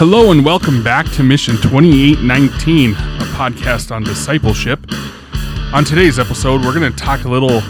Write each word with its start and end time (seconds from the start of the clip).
Hello 0.00 0.30
and 0.30 0.42
welcome 0.42 0.82
back 0.82 1.04
to 1.12 1.22
Mission 1.22 1.56
2819, 1.56 2.92
a 2.92 2.94
podcast 3.34 3.94
on 3.94 4.02
discipleship. 4.02 4.80
On 5.74 5.84
today's 5.84 6.18
episode, 6.18 6.64
we're 6.64 6.72
going 6.72 6.90
to 6.90 6.98
talk 6.98 7.24
a 7.24 7.28
little 7.28 7.60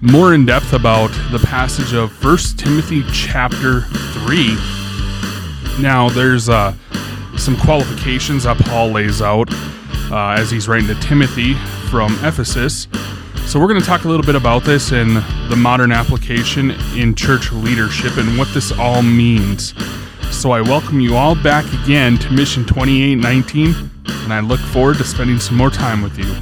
more 0.00 0.34
in 0.34 0.46
depth 0.46 0.72
about 0.72 1.08
the 1.32 1.40
passage 1.40 1.92
of 1.92 2.12
1 2.22 2.38
Timothy 2.56 3.02
chapter 3.12 3.80
3. 3.80 4.54
Now, 5.80 6.08
there's 6.10 6.48
uh, 6.48 6.76
some 7.36 7.56
qualifications 7.56 8.44
that 8.44 8.56
Paul 8.58 8.90
lays 8.92 9.20
out 9.20 9.52
uh, 10.12 10.36
as 10.38 10.52
he's 10.52 10.68
writing 10.68 10.86
to 10.86 11.00
Timothy 11.00 11.54
from 11.90 12.12
Ephesus. 12.24 12.86
So, 13.46 13.58
we're 13.58 13.66
going 13.66 13.80
to 13.80 13.86
talk 13.86 14.04
a 14.04 14.08
little 14.08 14.24
bit 14.24 14.36
about 14.36 14.62
this 14.62 14.92
and 14.92 15.16
the 15.50 15.56
modern 15.56 15.90
application 15.90 16.70
in 16.94 17.16
church 17.16 17.50
leadership 17.50 18.16
and 18.16 18.38
what 18.38 18.46
this 18.54 18.70
all 18.70 19.02
means. 19.02 19.74
So 20.30 20.50
I 20.50 20.60
welcome 20.60 21.00
you 21.00 21.16
all 21.16 21.34
back 21.34 21.64
again 21.82 22.18
to 22.18 22.30
Mission 22.30 22.64
2819, 22.64 23.90
and 24.06 24.32
I 24.32 24.40
look 24.40 24.60
forward 24.60 24.98
to 24.98 25.04
spending 25.04 25.38
some 25.38 25.56
more 25.56 25.70
time 25.70 26.02
with 26.02 26.18
you. 26.18 26.34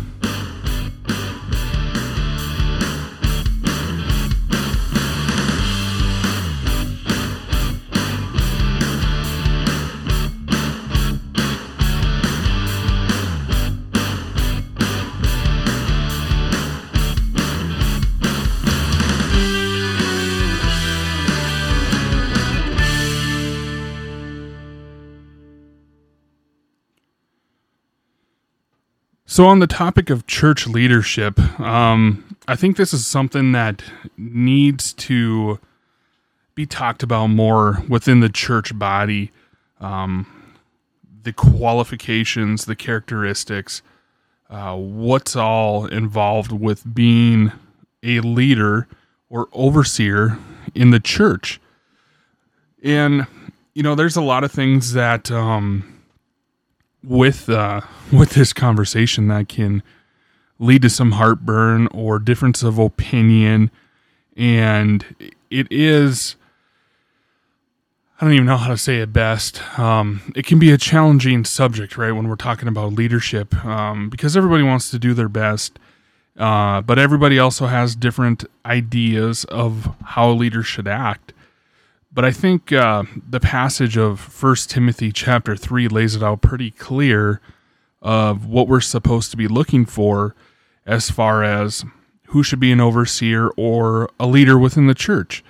So, 29.33 29.47
on 29.47 29.61
the 29.61 29.67
topic 29.67 30.11
of 30.11 30.27
church 30.27 30.67
leadership, 30.67 31.41
um, 31.59 32.37
I 32.47 32.55
think 32.55 32.77
this 32.77 32.93
is 32.93 33.07
something 33.07 33.53
that 33.53 33.83
needs 34.19 34.93
to 34.93 35.59
be 36.55 36.67
talked 36.67 37.03
about 37.03 37.29
more 37.29 37.83
within 37.89 38.21
the 38.21 38.29
church 38.29 38.79
body. 38.79 39.33
Um, 39.81 40.27
the 41.23 41.33
qualifications, 41.33 42.67
the 42.67 42.77
characteristics, 42.77 43.81
uh, 44.51 44.77
what's 44.77 45.35
all 45.35 45.87
involved 45.87 46.53
with 46.53 46.95
being 46.95 47.53
a 48.03 48.21
leader 48.21 48.87
or 49.31 49.49
overseer 49.55 50.39
in 50.75 50.91
the 50.91 51.01
church. 51.01 51.59
And, 52.85 53.27
you 53.73 53.83
know, 53.83 53.95
there's 53.95 54.17
a 54.17 54.21
lot 54.21 54.45
of 54.45 54.53
things 54.53 54.93
that. 54.93 55.31
Um, 55.31 56.02
with 57.05 57.49
uh, 57.49 57.83
with 58.13 58.31
this 58.31 58.53
conversation 58.53 59.29
that 59.29 59.49
can 59.49 59.83
lead 60.59 60.83
to 60.83 60.91
some 60.91 61.13
heartburn 61.13 61.89
or 61.89 62.19
difference 62.19 62.63
of 62.63 62.79
opinion, 62.79 63.71
and 64.37 65.33
it 65.51 65.67
is. 65.71 66.37
I 68.21 68.27
don't 68.27 68.35
even 68.35 68.47
know 68.47 68.57
how 68.57 68.69
to 68.69 68.77
say 68.77 68.99
it 69.01 69.13
best. 69.13 69.61
Um, 69.81 70.33
it 70.37 70.47
can 70.47 70.61
be 70.61 70.71
a 70.71 70.79
challenging 70.79 71.45
subject, 71.45 71.99
right, 71.99 72.13
when 72.13 72.29
we're 72.29 72.37
talking 72.37 72.69
about 72.69 72.93
leadership, 72.93 73.53
um, 73.65 74.09
because 74.11 74.37
everybody 74.37 74.63
wants 74.63 74.93
to 74.93 74.99
do 75.01 75.13
their 75.13 75.29
best, 75.29 75.81
uh, 76.39 76.83
but 76.83 77.01
everybody 77.01 77.41
also 77.41 77.67
has 77.67 77.97
different 77.97 78.45
ideas 78.65 79.43
of 79.47 79.93
how 80.05 80.31
a 80.31 80.35
leader 80.35 80.63
should 80.63 80.87
act. 80.87 81.33
But 82.15 82.27
I 82.27 82.31
think 82.31 82.73
uh, 82.73 83.05
the 83.29 83.41
passage 83.41 83.97
of 83.97 84.21
First 84.21 84.71
Timothy 84.71 85.13
chapter 85.13 85.57
three 85.57 85.89
lays 85.89 86.15
it 86.15 86.23
out 86.23 86.43
pretty 86.43 86.71
clear 86.71 87.41
of 88.03 88.47
what 88.47 88.69
we're 88.69 88.81
supposed 88.81 89.31
to 89.31 89.37
be 89.37 89.49
looking 89.49 89.87
for 89.87 90.35
as 90.85 91.11
far 91.11 91.43
as 91.43 91.85
who 92.27 92.43
should 92.43 92.61
be 92.61 92.73
an 92.73 92.81
overseer 92.81 93.49
or 93.57 94.11
a 94.19 94.27
leader 94.27 94.59
within 94.59 94.87
the 94.87 94.95
church, 94.95 95.43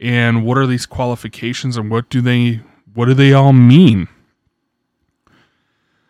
and 0.00 0.44
what 0.44 0.58
are 0.58 0.66
these 0.66 0.86
qualifications 0.86 1.76
and 1.76 1.90
what 1.90 2.08
do 2.08 2.20
they 2.20 2.60
what 2.94 3.06
do 3.06 3.14
they 3.14 3.32
all 3.32 3.52
mean? 3.52 4.08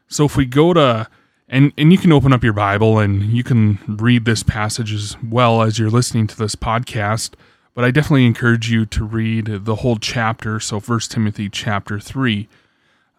So 0.09 0.25
if 0.25 0.37
we 0.37 0.45
go 0.45 0.75
to 0.75 1.09
and 1.49 1.73
and 1.79 1.91
you 1.91 1.99
can 1.99 2.13
open 2.13 2.33
up 2.33 2.45
your 2.45 2.53
Bible 2.53 2.99
and 2.99 3.25
you 3.25 3.45
can 3.45 3.79
read 3.87 4.25
this 4.25 4.43
passage 4.43 4.93
as 4.93 5.17
well 5.23 5.63
as 5.63 5.79
you're 5.79 5.91
listening 5.91 6.27
to 6.27 6.37
this 6.37 6.55
podcast 6.55 7.33
but 7.77 7.85
I 7.85 7.91
definitely 7.91 8.25
encourage 8.25 8.71
you 8.71 8.87
to 8.87 9.05
read 9.05 9.65
the 9.67 9.77
whole 9.77 9.99
chapter. 9.99 10.59
So, 10.59 10.81
First 10.81 11.13
Timothy 11.13 11.51
chapter 11.51 12.01
three. 12.01 12.49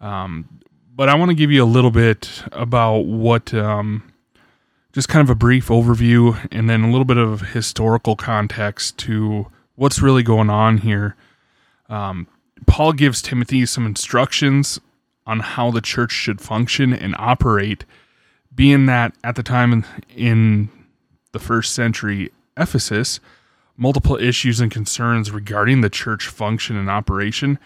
Um, 0.00 0.48
but 0.96 1.08
I 1.08 1.14
want 1.14 1.28
to 1.28 1.36
give 1.36 1.52
you 1.52 1.62
a 1.62 1.64
little 1.64 1.92
bit 1.92 2.42
about 2.50 3.06
what, 3.06 3.54
um, 3.54 4.12
just 4.92 5.08
kind 5.08 5.22
of 5.22 5.30
a 5.30 5.36
brief 5.36 5.68
overview, 5.68 6.44
and 6.50 6.68
then 6.68 6.82
a 6.82 6.90
little 6.90 7.04
bit 7.04 7.18
of 7.18 7.52
historical 7.52 8.16
context 8.16 8.98
to 8.98 9.46
what's 9.76 10.02
really 10.02 10.24
going 10.24 10.50
on 10.50 10.78
here. 10.78 11.14
Um, 11.88 12.26
Paul 12.66 12.94
gives 12.94 13.22
Timothy 13.22 13.64
some 13.64 13.86
instructions 13.86 14.80
on 15.24 15.38
how 15.38 15.70
the 15.70 15.80
church 15.80 16.10
should 16.10 16.40
function 16.40 16.92
and 16.92 17.14
operate, 17.16 17.84
being 18.52 18.86
that 18.86 19.14
at 19.22 19.36
the 19.36 19.44
time 19.44 19.84
in 20.16 20.68
the 21.30 21.38
first 21.38 21.74
century 21.74 22.32
Ephesus, 22.56 23.20
multiple 23.78 24.16
issues 24.16 24.60
and 24.60 24.70
concerns 24.70 25.30
regarding 25.30 25.80
the 25.80 25.88
church 25.88 26.26
function 26.26 26.76
and 26.76 26.90
operation 26.90 27.58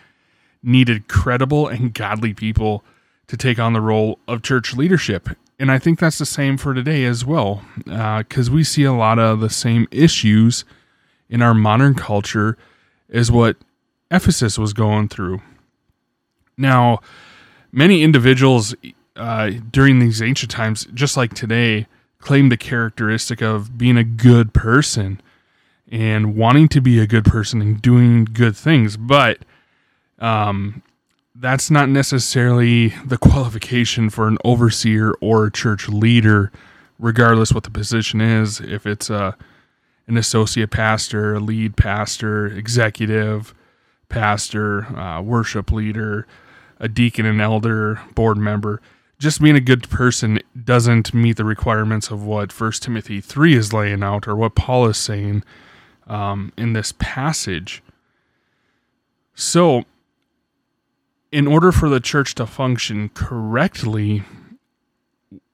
needed 0.63 1.09
credible 1.09 1.67
and 1.67 1.95
godly 1.95 2.33
people 2.33 2.85
to 3.27 3.37
take 3.37 3.59
on 3.59 3.73
the 3.73 3.81
role 3.81 4.19
of 4.29 4.43
church 4.43 4.77
leadership. 4.77 5.31
And 5.59 5.73
I 5.73 5.79
think 5.79 5.99
that's 5.99 6.19
the 6.19 6.27
same 6.27 6.57
for 6.59 6.75
today 6.75 7.05
as 7.05 7.25
well, 7.25 7.63
because 7.85 8.49
uh, 8.49 8.53
we 8.53 8.63
see 8.63 8.85
a 8.85 8.93
lot 8.93 9.19
of 9.19 9.41
the 9.41 9.51
same 9.51 9.89
issues 9.91 10.65
in 11.31 11.41
our 11.41 11.55
modern 11.55 11.95
culture 11.95 12.59
as 13.11 13.33
what 13.33 13.57
Ephesus 14.11 14.59
was 14.59 14.73
going 14.73 15.09
through. 15.09 15.41
Now, 16.59 17.01
many 17.73 18.03
individuals 18.03 18.75
uh, 19.17 19.51
during 19.71 19.99
these 19.99 20.21
ancient 20.21 20.51
times, 20.51 20.87
just 20.93 21.17
like 21.17 21.33
today, 21.33 21.87
claim 22.19 22.51
the 22.51 22.57
characteristic 22.57 23.41
of 23.41 23.79
being 23.79 23.97
a 23.97 24.05
good 24.05 24.53
person 24.53 25.21
and 25.93 26.35
wanting 26.35 26.69
to 26.69 26.81
be 26.81 26.99
a 26.99 27.07
good 27.07 27.25
person 27.25 27.61
and 27.61 27.81
doing 27.83 28.25
good 28.25 28.57
things, 28.57 28.97
but 28.97 29.39
um, 30.19 30.83
that's 31.35 31.71
not 31.71 31.89
necessarily 31.91 32.89
the 33.05 33.19
qualification 33.21 34.09
for 34.09 34.27
an 34.27 34.39
overseer 34.43 35.13
or 35.21 35.47
a 35.47 35.53
church 35.53 35.89
leader, 35.89 36.51
regardless 36.99 37.53
what 37.53 37.65
the 37.65 37.71
position 37.71 38.23
is. 38.23 38.59
If 38.59 38.87
it's 38.87 39.11
a 39.11 39.37
an 40.09 40.17
associate 40.17 40.71
pastor, 40.71 41.35
a 41.35 41.41
lead 41.41 41.77
pastor, 41.77 42.47
executive 42.47 43.55
pastor, 44.09 44.85
uh, 44.99 45.23
worship 45.23 45.71
leader, 45.71 46.27
a 46.81 46.89
deacon, 46.89 47.25
an 47.25 47.41
elder, 47.41 48.01
board 48.15 48.37
member. 48.37 48.81
Just 49.21 49.41
being 49.41 49.55
a 49.55 49.61
good 49.61 49.89
person 49.89 50.41
doesn't 50.65 51.15
meet 51.15 51.37
the 51.37 51.45
requirements 51.45 52.11
of 52.11 52.25
what 52.25 52.51
First 52.51 52.83
Timothy 52.83 53.21
three 53.21 53.55
is 53.55 53.73
laying 53.73 54.03
out 54.03 54.27
or 54.27 54.35
what 54.35 54.57
Paul 54.57 54.87
is 54.87 54.97
saying 54.97 55.45
um, 56.07 56.53
in 56.57 56.73
this 56.73 56.93
passage. 56.99 57.83
So, 59.35 59.85
in 61.31 61.47
order 61.47 61.73
for 61.73 61.89
the 61.89 62.01
church 62.01 62.35
to 62.35 62.47
function 62.47 63.09
correctly, 63.11 64.23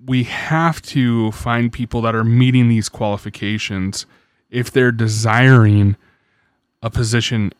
we 0.04 0.24
have 0.24 0.82
to 0.82 1.30
find 1.32 1.72
people 1.72 2.00
that 2.02 2.14
are 2.14 2.24
meeting 2.24 2.68
these 2.68 2.88
qualifications 2.88 4.06
if 4.50 4.70
they're 4.70 4.92
desiring 4.92 5.96
a 6.82 6.90
position 6.90 7.52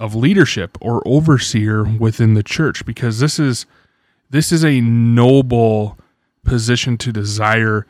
of 0.00 0.14
leadership 0.14 0.76
or 0.80 1.02
overseer 1.06 1.84
within 1.84 2.34
the 2.34 2.42
church 2.42 2.84
because 2.84 3.20
this 3.20 3.38
is 3.38 3.66
this 4.30 4.50
is 4.50 4.64
a 4.64 4.80
noble 4.80 5.98
position 6.44 6.96
to 6.96 7.12
desire 7.12 7.86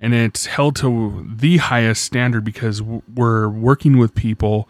and 0.00 0.14
it's 0.14 0.46
held 0.46 0.76
to 0.76 1.26
the 1.34 1.58
highest 1.58 2.02
standard 2.02 2.44
because 2.44 2.82
we're 2.82 3.48
working 3.48 3.98
with 3.98 4.14
people 4.14 4.68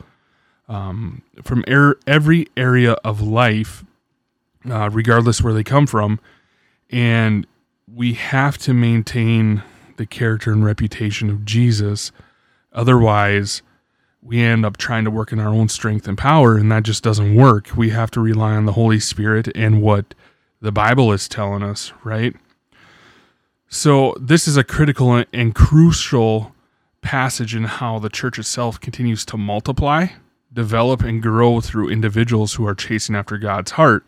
um, 0.68 1.22
from 1.42 1.64
er- 1.68 1.98
every 2.06 2.46
area 2.56 2.92
of 3.04 3.20
life, 3.20 3.84
uh, 4.68 4.90
regardless 4.92 5.42
where 5.42 5.52
they 5.52 5.64
come 5.64 5.86
from, 5.86 6.20
and 6.90 7.46
we 7.92 8.14
have 8.14 8.58
to 8.58 8.72
maintain 8.74 9.62
the 9.96 10.06
character 10.06 10.52
and 10.52 10.64
reputation 10.64 11.30
of 11.30 11.44
Jesus. 11.44 12.12
Otherwise, 12.72 13.62
we 14.22 14.40
end 14.40 14.64
up 14.64 14.76
trying 14.76 15.04
to 15.04 15.10
work 15.10 15.32
in 15.32 15.38
our 15.38 15.48
own 15.48 15.68
strength 15.68 16.08
and 16.08 16.16
power, 16.16 16.56
and 16.56 16.72
that 16.72 16.82
just 16.82 17.02
doesn't 17.02 17.34
work. 17.34 17.76
We 17.76 17.90
have 17.90 18.10
to 18.12 18.20
rely 18.20 18.52
on 18.54 18.64
the 18.64 18.72
Holy 18.72 18.98
Spirit 18.98 19.48
and 19.54 19.82
what 19.82 20.14
the 20.60 20.72
Bible 20.72 21.12
is 21.12 21.28
telling 21.28 21.62
us, 21.62 21.92
right? 22.02 22.34
So, 23.74 24.14
this 24.20 24.46
is 24.46 24.56
a 24.56 24.62
critical 24.62 25.24
and 25.32 25.52
crucial 25.52 26.54
passage 27.02 27.56
in 27.56 27.64
how 27.64 27.98
the 27.98 28.08
church 28.08 28.38
itself 28.38 28.80
continues 28.80 29.24
to 29.24 29.36
multiply, 29.36 30.06
develop, 30.52 31.02
and 31.02 31.20
grow 31.20 31.60
through 31.60 31.90
individuals 31.90 32.54
who 32.54 32.64
are 32.68 32.76
chasing 32.76 33.16
after 33.16 33.36
God's 33.36 33.72
heart. 33.72 34.06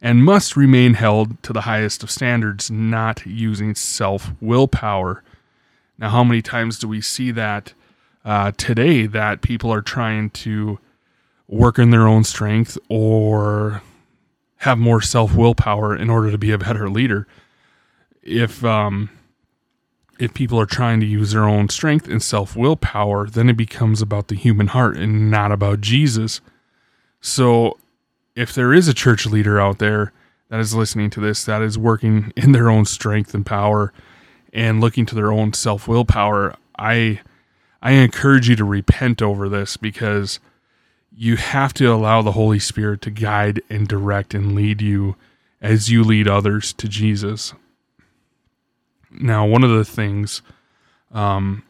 and 0.00 0.24
must 0.24 0.56
remain 0.56 0.94
held 0.94 1.42
to 1.42 1.52
the 1.52 1.62
highest 1.62 2.02
of 2.02 2.10
standards, 2.10 2.70
not 2.70 3.26
using 3.26 3.74
self 3.74 4.32
willpower. 4.40 5.22
Now, 5.98 6.08
how 6.08 6.24
many 6.24 6.40
times 6.40 6.78
do 6.78 6.88
we 6.88 7.02
see 7.02 7.30
that 7.32 7.74
uh, 8.24 8.52
today 8.56 9.04
that 9.04 9.42
people 9.42 9.70
are 9.70 9.82
trying 9.82 10.30
to 10.30 10.78
work 11.46 11.78
in 11.78 11.90
their 11.90 12.08
own 12.08 12.24
strength 12.24 12.78
or 12.88 13.82
have 14.56 14.78
more 14.78 15.02
self 15.02 15.34
willpower 15.34 15.94
in 15.94 16.08
order 16.08 16.30
to 16.30 16.38
be 16.38 16.52
a 16.52 16.58
better 16.58 16.88
leader? 16.88 17.26
If 18.28 18.64
um, 18.64 19.10
if 20.18 20.34
people 20.34 20.60
are 20.60 20.66
trying 20.66 21.00
to 21.00 21.06
use 21.06 21.32
their 21.32 21.48
own 21.48 21.68
strength 21.68 22.08
and 22.08 22.22
self 22.22 22.56
willpower, 22.56 23.28
then 23.28 23.48
it 23.48 23.56
becomes 23.56 24.02
about 24.02 24.28
the 24.28 24.34
human 24.34 24.68
heart 24.68 24.96
and 24.96 25.30
not 25.30 25.52
about 25.52 25.80
Jesus. 25.80 26.40
So, 27.20 27.78
if 28.34 28.54
there 28.54 28.74
is 28.74 28.88
a 28.88 28.94
church 28.94 29.26
leader 29.26 29.60
out 29.60 29.78
there 29.78 30.12
that 30.48 30.60
is 30.60 30.74
listening 30.74 31.10
to 31.10 31.20
this 31.20 31.44
that 31.44 31.62
is 31.62 31.78
working 31.78 32.32
in 32.36 32.52
their 32.52 32.68
own 32.68 32.84
strength 32.84 33.34
and 33.34 33.46
power 33.46 33.92
and 34.52 34.80
looking 34.80 35.06
to 35.06 35.14
their 35.14 35.32
own 35.32 35.52
self 35.52 35.86
willpower, 35.86 36.56
I 36.76 37.20
I 37.80 37.92
encourage 37.92 38.48
you 38.48 38.56
to 38.56 38.64
repent 38.64 39.22
over 39.22 39.48
this 39.48 39.76
because 39.76 40.40
you 41.14 41.36
have 41.36 41.72
to 41.74 41.86
allow 41.86 42.22
the 42.22 42.32
Holy 42.32 42.58
Spirit 42.58 43.02
to 43.02 43.10
guide 43.10 43.62
and 43.70 43.86
direct 43.86 44.34
and 44.34 44.54
lead 44.54 44.80
you 44.80 45.16
as 45.60 45.90
you 45.90 46.04
lead 46.04 46.28
others 46.28 46.72
to 46.74 46.88
Jesus. 46.88 47.54
Now, 49.10 49.46
one 49.46 49.64
of 49.64 49.70
the 49.70 49.84
things 49.84 50.42
um, 51.12 51.64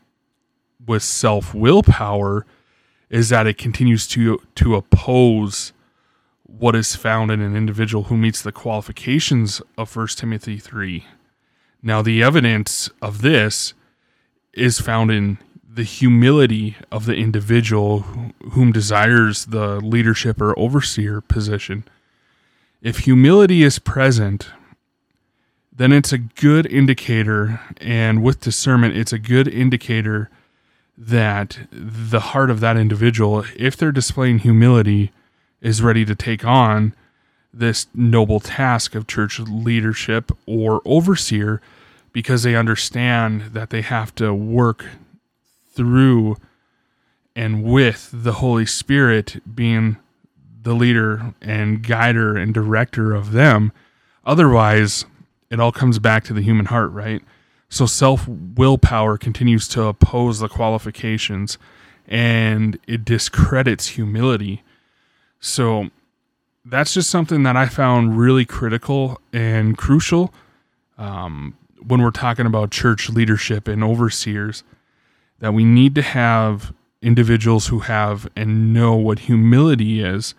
with 0.86 1.02
self 1.02 1.54
willpower 1.54 2.46
is 3.10 3.28
that 3.30 3.46
it 3.46 3.58
continues 3.58 4.06
to 4.08 4.40
to 4.56 4.76
oppose 4.76 5.72
what 6.44 6.74
is 6.74 6.96
found 6.96 7.30
in 7.30 7.40
an 7.40 7.54
individual 7.54 8.04
who 8.04 8.16
meets 8.16 8.42
the 8.42 8.52
qualifications 8.52 9.60
of 9.76 9.94
1 9.94 10.08
Timothy 10.08 10.58
3. 10.58 11.06
Now, 11.82 12.02
the 12.02 12.22
evidence 12.22 12.90
of 13.02 13.22
this 13.22 13.74
is 14.54 14.80
found 14.80 15.10
in 15.10 15.38
the 15.70 15.84
humility 15.84 16.76
of 16.90 17.06
the 17.06 17.14
individual 17.14 18.00
whom 18.52 18.72
desires 18.72 19.44
the 19.46 19.76
leadership 19.80 20.40
or 20.40 20.58
overseer 20.58 21.20
position. 21.20 21.84
If 22.82 23.00
humility 23.00 23.62
is 23.62 23.78
present, 23.78 24.48
then 25.78 25.92
it's 25.92 26.12
a 26.12 26.18
good 26.18 26.66
indicator, 26.66 27.60
and 27.80 28.22
with 28.22 28.40
discernment, 28.40 28.96
it's 28.96 29.12
a 29.12 29.18
good 29.18 29.46
indicator 29.46 30.28
that 30.96 31.60
the 31.70 32.20
heart 32.20 32.50
of 32.50 32.58
that 32.58 32.76
individual, 32.76 33.44
if 33.56 33.76
they're 33.76 33.92
displaying 33.92 34.40
humility, 34.40 35.12
is 35.60 35.80
ready 35.80 36.04
to 36.04 36.16
take 36.16 36.44
on 36.44 36.94
this 37.54 37.86
noble 37.94 38.40
task 38.40 38.96
of 38.96 39.06
church 39.06 39.38
leadership 39.38 40.32
or 40.46 40.82
overseer 40.84 41.60
because 42.12 42.42
they 42.42 42.56
understand 42.56 43.42
that 43.52 43.70
they 43.70 43.82
have 43.82 44.12
to 44.16 44.34
work 44.34 44.84
through 45.72 46.36
and 47.36 47.62
with 47.62 48.10
the 48.12 48.34
Holy 48.34 48.66
Spirit 48.66 49.40
being 49.54 49.96
the 50.62 50.74
leader 50.74 51.34
and 51.40 51.86
guider 51.86 52.36
and 52.36 52.52
director 52.52 53.14
of 53.14 53.30
them. 53.30 53.70
Otherwise, 54.26 55.04
it 55.50 55.60
all 55.60 55.72
comes 55.72 55.98
back 55.98 56.24
to 56.24 56.32
the 56.32 56.42
human 56.42 56.66
heart, 56.66 56.92
right? 56.92 57.22
So 57.68 57.86
self 57.86 58.26
willpower 58.28 59.18
continues 59.18 59.68
to 59.68 59.84
oppose 59.84 60.38
the 60.40 60.48
qualifications 60.48 61.58
and 62.06 62.78
it 62.86 63.04
discredits 63.04 63.88
humility. 63.88 64.62
So 65.40 65.90
that's 66.64 66.94
just 66.94 67.10
something 67.10 67.42
that 67.42 67.56
I 67.56 67.66
found 67.66 68.18
really 68.18 68.44
critical 68.44 69.20
and 69.32 69.76
crucial 69.76 70.32
um, 70.96 71.56
when 71.86 72.02
we're 72.02 72.10
talking 72.10 72.46
about 72.46 72.70
church 72.70 73.10
leadership 73.10 73.68
and 73.68 73.84
overseers. 73.84 74.64
That 75.40 75.54
we 75.54 75.64
need 75.64 75.94
to 75.94 76.02
have 76.02 76.74
individuals 77.00 77.68
who 77.68 77.80
have 77.80 78.28
and 78.34 78.74
know 78.74 78.96
what 78.96 79.20
humility 79.20 80.02
is 80.02 80.34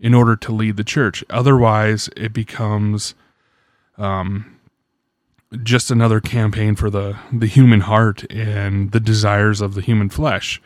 in 0.00 0.14
order 0.14 0.36
to 0.36 0.52
lead 0.52 0.76
the 0.76 0.84
church. 0.84 1.22
Otherwise, 1.28 2.08
it 2.16 2.32
becomes 2.32 3.14
um, 3.98 4.58
just 5.62 5.90
another 5.90 6.20
campaign 6.20 6.74
for 6.74 6.90
the, 6.90 7.18
the 7.32 7.46
human 7.46 7.82
heart 7.82 8.30
and 8.30 8.92
the 8.92 9.00
desires 9.00 9.60
of 9.60 9.74
the 9.74 9.80
human 9.80 10.08
flesh. 10.08 10.60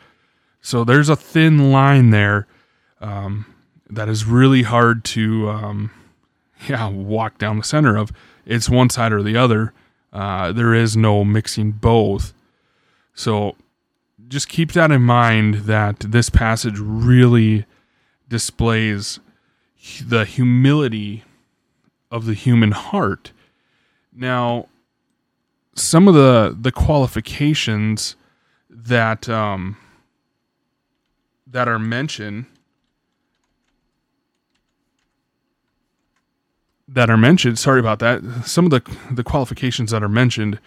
So 0.61 0.83
there's 0.83 1.09
a 1.09 1.15
thin 1.15 1.71
line 1.71 2.11
there 2.11 2.47
um, 3.01 3.45
that 3.89 4.07
is 4.07 4.25
really 4.25 4.63
hard 4.63 5.03
to 5.05 5.49
um, 5.49 5.91
yeah 6.69 6.89
walk 6.89 7.37
down 7.37 7.57
the 7.57 7.63
center 7.63 7.97
of. 7.97 8.11
It's 8.45 8.69
one 8.69 8.89
side 8.89 9.13
or 9.13 9.23
the 9.23 9.37
other. 9.37 9.73
Uh, 10.11 10.51
there 10.51 10.73
is 10.73 10.95
no 10.95 11.23
mixing 11.23 11.71
both. 11.71 12.33
So 13.13 13.55
just 14.27 14.47
keep 14.47 14.71
that 14.73 14.91
in 14.91 15.01
mind 15.01 15.55
that 15.65 15.99
this 15.99 16.29
passage 16.29 16.77
really 16.79 17.65
displays 18.29 19.19
the 20.05 20.25
humility 20.25 21.23
of 22.13 22.27
the 22.27 22.35
human 22.35 22.71
heart. 22.71 23.31
Now, 24.15 24.67
some 25.75 26.07
of 26.07 26.13
the 26.13 26.55
the 26.57 26.71
qualifications 26.71 28.15
that 28.69 29.27
um, 29.27 29.77
that 31.47 31.67
are 31.67 31.79
mentioned 31.79 32.45
that 36.87 37.09
are 37.09 37.17
mentioned. 37.17 37.57
Sorry 37.57 37.79
about 37.79 37.97
that. 37.99 38.21
Some 38.45 38.65
of 38.65 38.71
the 38.71 38.81
the 39.11 39.23
qualifications 39.23 39.89
that 39.89 40.03
are 40.03 40.09
mentioned 40.09 40.59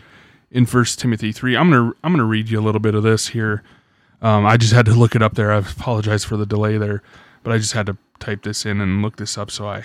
in 0.50 0.66
First 0.66 0.98
Timothy 0.98 1.30
three. 1.30 1.56
I'm 1.56 1.70
gonna 1.70 1.92
I'm 2.02 2.12
gonna 2.12 2.24
read 2.24 2.50
you 2.50 2.58
a 2.58 2.64
little 2.66 2.80
bit 2.80 2.96
of 2.96 3.04
this 3.04 3.28
here. 3.28 3.62
Um, 4.20 4.44
I 4.44 4.56
just 4.56 4.72
had 4.72 4.86
to 4.86 4.94
look 4.94 5.14
it 5.14 5.22
up 5.22 5.34
there. 5.34 5.52
I 5.52 5.58
apologize 5.58 6.24
for 6.24 6.36
the 6.36 6.46
delay 6.46 6.76
there, 6.76 7.04
but 7.44 7.52
I 7.52 7.58
just 7.58 7.74
had 7.74 7.86
to 7.86 7.96
type 8.18 8.42
this 8.42 8.66
in 8.66 8.80
and 8.80 9.00
look 9.00 9.16
this 9.16 9.38
up 9.38 9.50
so 9.52 9.68
I 9.68 9.84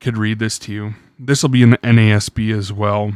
could 0.00 0.16
read 0.16 0.38
this 0.38 0.58
to 0.60 0.72
you. 0.72 0.94
This 1.18 1.42
will 1.42 1.50
be 1.50 1.62
in 1.62 1.70
the 1.70 1.78
NASB 1.78 2.56
as 2.56 2.72
well. 2.72 3.12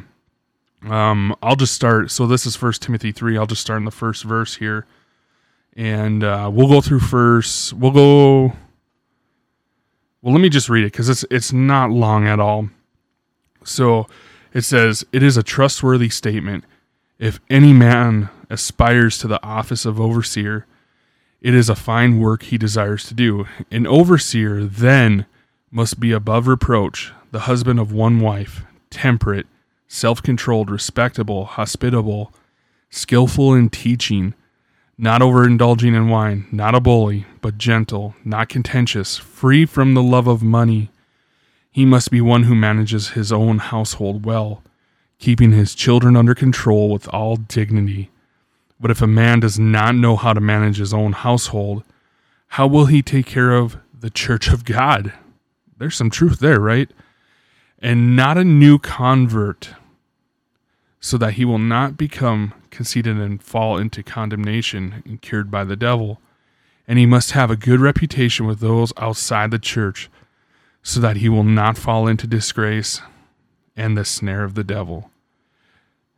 Um, 0.87 1.35
I'll 1.43 1.57
just 1.57 1.75
start. 1.75 2.11
So 2.11 2.27
this 2.27 2.45
is 2.47 2.57
First 2.57 2.83
Timothy 2.83 3.11
three. 3.11 3.39
I'll 3.39 3.47
just 3.47 3.63
start 3.63 3.79
in 3.79 3.85
the 3.85 3.91
first 3.91 4.25
verse 4.25 4.57
here, 4.57 4.87
and 5.75 6.23
uh, 6.23 6.51
we'll 6.53 6.69
go 6.69 6.81
through 6.81 7.01
first. 7.01 7.73
We'll 7.73 7.91
go 7.91 8.53
well, 10.25 10.33
let 10.33 10.41
me 10.41 10.49
just 10.49 10.71
read 10.71 10.85
it 10.85 10.93
because 10.93 11.11
it's 11.11 11.23
it's 11.31 11.53
not 11.53 11.91
long 11.91 12.27
at 12.27 12.41
all. 12.41 12.71
So 13.63 14.07
it 14.55 14.63
says, 14.63 15.05
"It 15.13 15.23
is 15.23 15.37
a 15.37 15.43
trustworthy 15.43 16.09
statement. 16.09 16.65
If 17.19 17.41
any 17.51 17.75
man 17.75 18.31
aspires 18.49 19.19
to 19.19 19.29
the 19.29 19.43
office 19.45 19.85
of 19.85 20.01
overseer, 20.01 20.67
it 21.43 21.55
is 21.55 21.69
a 21.69 21.75
fine 21.75 22.19
work 22.19 22.45
he 22.45 22.57
desires 22.57 23.05
to 23.09 23.15
do. 23.15 23.47
An 23.71 23.87
overseer 23.87 24.65
then 24.65 25.27
must 25.75 26.01
be 26.01 26.13
above 26.13 26.47
reproach, 26.47 27.13
the 27.33 27.41
husband 27.41 27.79
of 27.79 27.93
one 27.93 28.21
wife, 28.21 28.63
temperate, 28.89 29.47
self-controlled, 29.89 30.71
respectable, 30.71 31.45
hospitable, 31.45 32.33
skillful 32.89 33.53
in 33.53 33.69
teaching." 33.69 34.33
not 34.97 35.21
overindulging 35.21 35.95
in 35.95 36.09
wine, 36.09 36.47
not 36.53 36.75
a 36.75 36.81
bully, 36.81 37.27
but 37.41 37.59
gentle, 37.59 38.15
not 38.25 38.49
contentious, 38.49 39.17
free 39.17 39.67
from 39.67 39.95
the 39.95 40.03
love 40.03 40.27
of 40.27 40.43
money. 40.43 40.91
He 41.71 41.85
must 41.85 42.11
be 42.11 42.21
one 42.21 42.45
who 42.45 42.55
manages 42.55 43.11
his 43.11 43.33
own 43.33 43.59
household 43.59 44.25
well, 44.25 44.63
keeping 45.19 45.53
his 45.53 45.75
children 45.75 46.17
under 46.17 46.35
control 46.35 46.91
with 46.91 47.09
all 47.09 47.37
dignity. 47.37 48.11
But 48.81 48.91
if 48.91 49.03
a 49.03 49.07
man 49.07 49.41
does 49.41 49.59
not 49.59 49.97
know 49.97 50.17
how 50.17 50.33
to 50.33 50.41
manage 50.41 50.79
his 50.79 50.95
own 50.95 51.13
household, 51.13 51.83
how 52.49 52.67
will 52.67 52.87
he 52.87 53.03
take 53.03 53.27
care 53.27 53.53
of 53.53 53.79
the 53.99 54.11
church 54.11 54.49
of 54.49 54.65
God? 54.65 55.13
There's 55.79 55.97
some 55.97 56.11
truth 56.11 56.39
there, 56.39 56.61
right? 56.61 56.91
And 57.79 58.17
not 58.17 58.39
a 58.39 58.45
new 58.45 58.79
convert, 58.79 59.75
so 61.01 61.19
that 61.19 61.35
he 61.35 61.45
will 61.45 61.59
not 61.59 61.97
become 61.97 62.55
conceited 62.71 63.19
and 63.19 63.43
fall 63.43 63.77
into 63.77 64.03
condemnation 64.03 65.03
and 65.05 65.21
cured 65.21 65.51
by 65.51 65.65
the 65.65 65.77
devil. 65.77 66.21
And 66.89 66.99
he 66.99 67.07
must 67.07 67.33
have 67.33 67.51
a 67.51 67.57
good 67.57 67.81
reputation 67.81 68.47
with 68.47 68.61
those 68.61 68.93
outside 68.97 69.51
the 69.51 69.59
church, 69.59 70.11
so 70.83 71.01
that 71.01 71.17
he 71.17 71.29
will 71.29 71.45
not 71.45 71.79
fall 71.79 72.07
into 72.07 72.27
disgrace 72.27 73.01
and 73.77 73.97
the 73.97 74.05
snare 74.05 74.45
of 74.45 74.55
the 74.55 74.65
devil. 74.65 75.11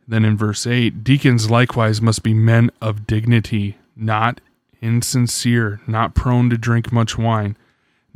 Then 0.07 0.23
in 0.23 0.37
verse 0.37 0.65
8, 0.65 1.03
deacons 1.03 1.49
likewise 1.49 2.01
must 2.01 2.23
be 2.23 2.33
men 2.33 2.69
of 2.81 3.07
dignity, 3.07 3.77
not 3.95 4.39
insincere, 4.81 5.81
not 5.87 6.15
prone 6.15 6.49
to 6.49 6.57
drink 6.57 6.91
much 6.91 7.17
wine, 7.17 7.57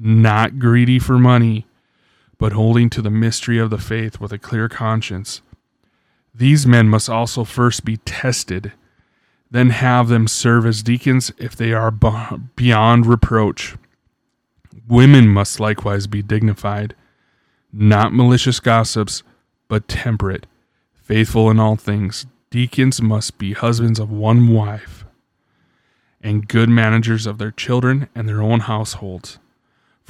not 0.01 0.59
greedy 0.59 0.99
for 0.99 1.19
money, 1.19 1.67
but 2.37 2.53
holding 2.53 2.89
to 2.89 3.01
the 3.01 3.09
mystery 3.09 3.59
of 3.59 3.69
the 3.69 3.77
faith 3.77 4.19
with 4.19 4.31
a 4.31 4.39
clear 4.39 4.67
conscience 4.67 5.41
these 6.33 6.65
men 6.65 6.87
must 6.87 7.09
also 7.09 7.43
first 7.43 7.83
be 7.83 7.97
tested, 7.97 8.71
then 9.49 9.69
have 9.69 10.07
them 10.07 10.27
serve 10.27 10.65
as 10.65 10.83
deacons 10.83 11.31
if 11.37 11.55
they 11.55 11.73
are 11.73 11.91
beyond 11.91 13.05
reproach. 13.05 13.75
Women 14.87 15.27
must 15.27 15.59
likewise 15.59 16.07
be 16.07 16.21
dignified, 16.21 16.95
not 17.73 18.13
malicious 18.13 18.59
gossips, 18.59 19.23
but 19.67 19.87
temperate, 19.87 20.47
faithful 20.93 21.49
in 21.49 21.59
all 21.59 21.75
things. 21.75 22.25
Deacons 22.49 23.01
must 23.01 23.37
be 23.37 23.53
husbands 23.53 23.99
of 23.99 24.11
one 24.11 24.47
wife, 24.47 25.05
and 26.21 26.47
good 26.47 26.69
managers 26.69 27.25
of 27.25 27.37
their 27.37 27.51
children 27.51 28.07
and 28.15 28.27
their 28.27 28.41
own 28.41 28.61
households. 28.61 29.37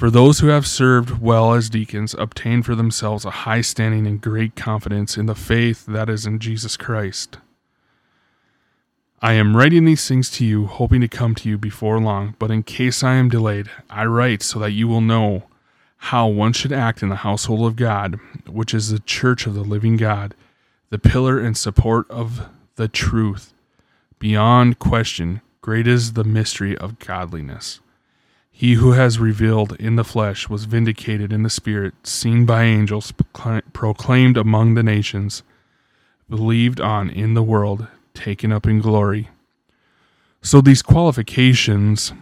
For 0.02 0.10
those 0.10 0.40
who 0.40 0.48
have 0.48 0.66
served 0.66 1.22
well 1.22 1.54
as 1.54 1.70
deacons 1.70 2.12
obtain 2.18 2.64
for 2.64 2.74
themselves 2.74 3.24
a 3.24 3.30
high 3.30 3.60
standing 3.60 4.04
and 4.04 4.20
great 4.20 4.56
confidence 4.56 5.16
in 5.16 5.26
the 5.26 5.36
faith 5.36 5.86
that 5.86 6.10
is 6.10 6.26
in 6.26 6.40
Jesus 6.40 6.76
Christ. 6.76 7.38
I 9.20 9.34
am 9.34 9.56
writing 9.56 9.84
these 9.84 10.08
things 10.08 10.28
to 10.30 10.44
you, 10.44 10.66
hoping 10.66 11.02
to 11.02 11.06
come 11.06 11.36
to 11.36 11.48
you 11.48 11.56
before 11.56 12.00
long, 12.00 12.34
but 12.40 12.50
in 12.50 12.64
case 12.64 13.04
I 13.04 13.14
am 13.14 13.28
delayed, 13.28 13.70
I 13.88 14.06
write 14.06 14.42
so 14.42 14.58
that 14.58 14.72
you 14.72 14.88
will 14.88 15.00
know 15.00 15.44
how 15.98 16.26
one 16.26 16.52
should 16.52 16.72
act 16.72 17.04
in 17.04 17.08
the 17.08 17.14
household 17.22 17.64
of 17.64 17.76
God, 17.76 18.18
which 18.48 18.74
is 18.74 18.90
the 18.90 18.98
church 18.98 19.46
of 19.46 19.54
the 19.54 19.62
living 19.62 19.96
God, 19.96 20.34
the 20.90 20.98
pillar 20.98 21.38
and 21.38 21.56
support 21.56 22.10
of 22.10 22.48
the 22.74 22.88
truth. 22.88 23.54
Beyond 24.18 24.80
question, 24.80 25.42
great 25.60 25.86
is 25.86 26.14
the 26.14 26.24
mystery 26.24 26.76
of 26.76 26.98
godliness. 26.98 27.78
He 28.54 28.74
who 28.74 28.92
has 28.92 29.18
revealed 29.18 29.74
in 29.80 29.96
the 29.96 30.04
flesh 30.04 30.48
was 30.48 30.66
vindicated 30.66 31.32
in 31.32 31.42
the 31.42 31.50
spirit, 31.50 31.94
seen 32.06 32.46
by 32.46 32.64
angels, 32.64 33.12
proclaimed 33.72 34.36
among 34.36 34.74
the 34.74 34.82
nations, 34.82 35.42
believed 36.30 36.80
on 36.80 37.10
in 37.10 37.34
the 37.34 37.42
world, 37.42 37.88
taken 38.14 38.52
up 38.52 38.66
in 38.66 38.80
glory. 38.80 39.30
So 40.42 40.60
these 40.60 40.82
qualifications 40.82 42.12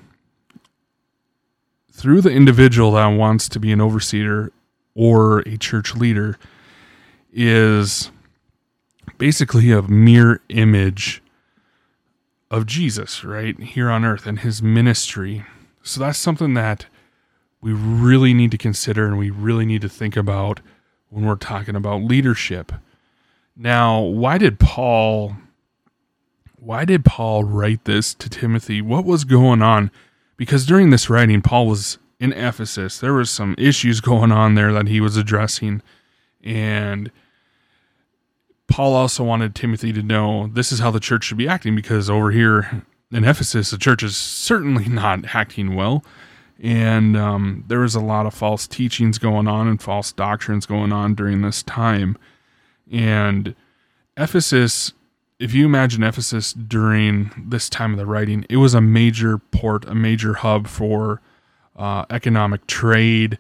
through 1.93 2.23
the 2.23 2.31
individual 2.31 2.93
that 2.93 3.07
wants 3.09 3.49
to 3.51 3.61
be 3.61 3.73
an 3.73 3.81
overseer 3.81 4.53
or 4.95 5.41
a 5.41 5.59
church 5.59 5.95
leader 5.95 6.39
is 7.33 8.11
basically 9.19 9.71
a 9.73 9.83
mere 9.83 10.41
image 10.49 11.23
of 12.51 12.67
Jesus, 12.67 13.25
right? 13.25 13.59
Here 13.61 13.91
on 13.91 14.05
earth 14.05 14.27
and 14.27 14.41
his 14.41 14.63
ministry. 14.63 15.45
So 15.83 16.01
that's 16.01 16.19
something 16.19 16.55
that 16.55 16.87
we 17.61 17.73
really 17.73 18.35
need 18.35 18.51
to 18.53 18.59
consider 18.59 19.07
and 19.07 19.19
we 19.19 19.31
really 19.31 19.67
need 19.67 19.83
to 19.83 19.89
think 19.89 20.17
about 20.17 20.61
when 21.09 21.25
we're 21.25 21.37
talking 21.37 21.77
about 21.77 22.03
leadership. 22.03 22.73
Now, 23.57 24.01
why 24.01 24.39
did 24.39 24.59
Paul 24.59 25.37
why 26.57 26.85
did 26.85 27.07
Paul 27.07 27.45
write 27.45 27.87
this 27.87 28.13
to 28.15 28.29
Timothy? 28.29 28.83
What 28.83 29.07
was 29.07 29.25
going 29.25 29.63
on? 29.63 29.91
because 30.41 30.65
during 30.65 30.89
this 30.89 31.11
writing, 31.11 31.43
Paul 31.43 31.67
was 31.67 31.99
in 32.19 32.33
Ephesus. 32.33 32.99
There 32.99 33.13
was 33.13 33.31
some 33.31 33.55
issues 33.59 34.01
going 34.01 34.33
on 34.33 34.55
there 34.55 34.73
that 34.73 34.89
he 34.89 34.99
was 34.99 35.19
addressing, 35.19 35.83
and 36.43 37.13
Paul 38.67 38.95
also 38.95 39.23
wanted 39.23 39.55
Timothy 39.55 39.93
to 39.93 40.03
know 40.03 40.47
this 40.47 40.73
is 40.73 40.79
how 40.79 40.91
the 40.91 40.99
church 40.99 41.25
should 41.25 41.37
be 41.37 41.47
acting 41.47 41.77
because 41.77 42.09
over 42.09 42.31
here 42.31 42.87
in 43.13 43.25
Ephesus, 43.25 43.71
the 43.71 43.79
church 43.79 44.03
is 44.03 44.17
certainly 44.17 44.85
not 44.89 45.35
acting 45.35 45.75
well. 45.75 46.05
And 46.63 47.17
um, 47.17 47.65
there 47.69 47.81
was 47.81 47.95
a 47.95 48.01
lot 48.01 48.27
of 48.27 48.35
false 48.35 48.67
teachings 48.67 49.19
going 49.19 49.49
on 49.49 49.67
and 49.67 49.81
false 49.81 50.13
doctrines 50.13 50.67
going 50.67 50.93
on 50.93 51.15
during 51.15 51.41
this 51.41 51.63
time. 51.63 52.19
And 52.91 53.55
Ephesus 54.17 54.93
if 55.41 55.55
you 55.55 55.65
imagine 55.65 56.03
Ephesus 56.03 56.53
during 56.53 57.31
this 57.49 57.71
time 57.71 57.93
of 57.93 57.99
the 57.99 58.05
writing, 58.05 58.45
it 58.51 58.59
was 58.59 58.75
a 58.75 58.81
major 58.81 59.39
port, 59.39 59.87
a 59.87 59.95
major 59.95 60.35
hub 60.35 60.69
for 60.69 61.23
uh, 61.77 62.05
economic 62.11 62.67
trade, 62.67 63.39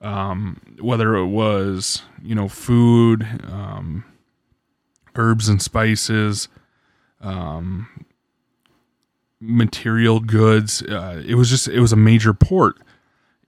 um, 0.00 0.60
whether 0.80 1.16
it 1.16 1.26
was 1.26 2.02
you 2.22 2.36
know 2.36 2.48
food, 2.48 3.26
um, 3.48 4.04
herbs 5.16 5.48
and 5.48 5.60
spices, 5.60 6.48
um, 7.20 7.88
material 9.40 10.20
goods. 10.20 10.82
Uh, 10.82 11.22
it 11.26 11.34
was 11.34 11.50
just 11.50 11.68
it 11.68 11.80
was 11.80 11.92
a 11.92 11.96
major 11.96 12.34
port, 12.34 12.76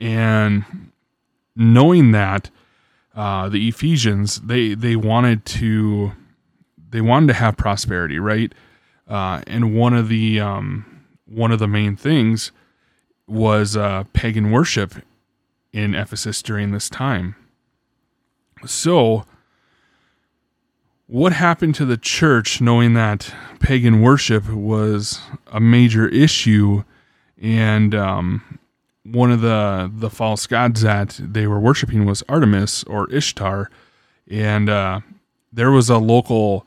and 0.00 0.64
knowing 1.54 2.12
that 2.12 2.50
uh, 3.14 3.48
the 3.48 3.68
Ephesians 3.68 4.40
they 4.40 4.74
they 4.74 4.96
wanted 4.96 5.44
to 5.44 6.12
they 6.90 7.00
wanted 7.00 7.28
to 7.28 7.34
have 7.34 7.56
prosperity, 7.56 8.18
right? 8.18 8.52
Uh, 9.08 9.42
and 9.46 9.74
one 9.74 9.94
of 9.94 10.08
the 10.08 10.40
um, 10.40 11.04
one 11.26 11.52
of 11.52 11.58
the 11.58 11.68
main 11.68 11.96
things 11.96 12.52
was 13.26 13.76
uh, 13.76 14.04
pagan 14.12 14.50
worship 14.50 14.94
in 15.72 15.94
Ephesus 15.94 16.42
during 16.42 16.70
this 16.70 16.88
time. 16.88 17.34
So, 18.66 19.24
what 21.12 21.34
happened 21.34 21.74
to 21.74 21.84
the 21.84 21.98
church 21.98 22.62
knowing 22.62 22.94
that 22.94 23.34
pagan 23.60 24.00
worship 24.00 24.48
was 24.48 25.20
a 25.48 25.60
major 25.60 26.08
issue 26.08 26.82
and 27.38 27.94
um, 27.94 28.58
one 29.04 29.30
of 29.30 29.42
the 29.42 29.90
the 29.94 30.08
false 30.08 30.46
gods 30.46 30.80
that 30.80 31.20
they 31.20 31.46
were 31.46 31.60
worshiping 31.60 32.06
was 32.06 32.22
Artemis 32.30 32.82
or 32.84 33.12
Ishtar, 33.12 33.68
and 34.30 34.70
uh, 34.70 35.00
there 35.52 35.70
was 35.70 35.90
a 35.90 35.98
local 35.98 36.64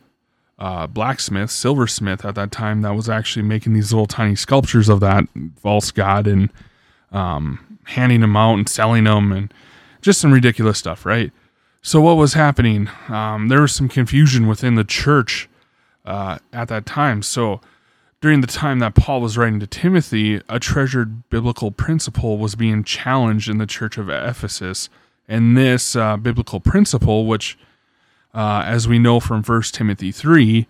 uh, 0.59 0.85
blacksmith, 0.85 1.49
silversmith 1.49 2.23
at 2.23 2.35
that 2.35 2.51
time 2.51 2.81
that 2.83 2.93
was 2.93 3.09
actually 3.09 3.43
making 3.43 3.73
these 3.73 3.91
little 3.91 4.05
tiny 4.05 4.35
sculptures 4.35 4.89
of 4.89 4.99
that 4.99 5.23
false 5.55 5.89
god 5.89 6.27
and 6.27 6.51
um, 7.11 7.79
handing 7.85 8.21
them 8.21 8.35
out 8.35 8.55
and 8.55 8.69
selling 8.69 9.05
them 9.05 9.31
and 9.31 9.51
just 10.01 10.21
some 10.21 10.31
ridiculous 10.31 10.77
stuff, 10.77 11.03
right? 11.03 11.31
So 11.85 12.01
what 12.01 12.17
was 12.17 12.33
happening? 12.33 12.89
Um, 13.09 13.47
there 13.47 13.61
was 13.61 13.71
some 13.71 13.89
confusion 13.89 14.47
within 14.47 14.73
the 14.73 14.83
church 14.83 15.47
uh, 16.03 16.39
at 16.51 16.67
that 16.69 16.87
time. 16.87 17.21
So 17.21 17.61
during 18.21 18.41
the 18.41 18.47
time 18.47 18.79
that 18.79 18.95
Paul 18.95 19.21
was 19.21 19.37
writing 19.37 19.59
to 19.59 19.67
Timothy, 19.67 20.41
a 20.49 20.59
treasured 20.59 21.29
biblical 21.29 21.69
principle 21.69 22.39
was 22.39 22.55
being 22.55 22.83
challenged 22.83 23.47
in 23.47 23.59
the 23.59 23.67
church 23.67 23.99
of 23.99 24.09
Ephesus, 24.09 24.89
and 25.27 25.55
this 25.55 25.95
uh, 25.95 26.17
biblical 26.17 26.59
principle, 26.59 27.27
which 27.27 27.55
uh, 28.33 28.63
as 28.65 28.87
we 28.87 28.97
know 28.97 29.19
from 29.19 29.43
1 29.43 29.61
Timothy 29.71 30.11
3, 30.11 30.65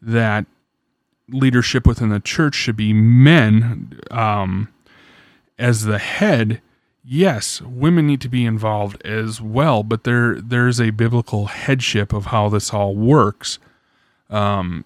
that 0.00 0.46
leadership 1.28 1.84
within 1.84 2.10
the 2.10 2.20
church 2.20 2.54
should 2.54 2.76
be 2.76 2.92
men 2.92 3.98
um, 4.12 4.68
as 5.58 5.86
the 5.86 5.98
head. 5.98 6.62
Yes, 7.12 7.60
women 7.60 8.06
need 8.06 8.20
to 8.20 8.28
be 8.28 8.46
involved 8.46 9.04
as 9.04 9.40
well, 9.40 9.82
but 9.82 10.04
there 10.04 10.40
there's 10.40 10.80
a 10.80 10.90
biblical 10.90 11.46
headship 11.46 12.12
of 12.12 12.26
how 12.26 12.48
this 12.48 12.72
all 12.72 12.94
works. 12.94 13.58
Um, 14.30 14.84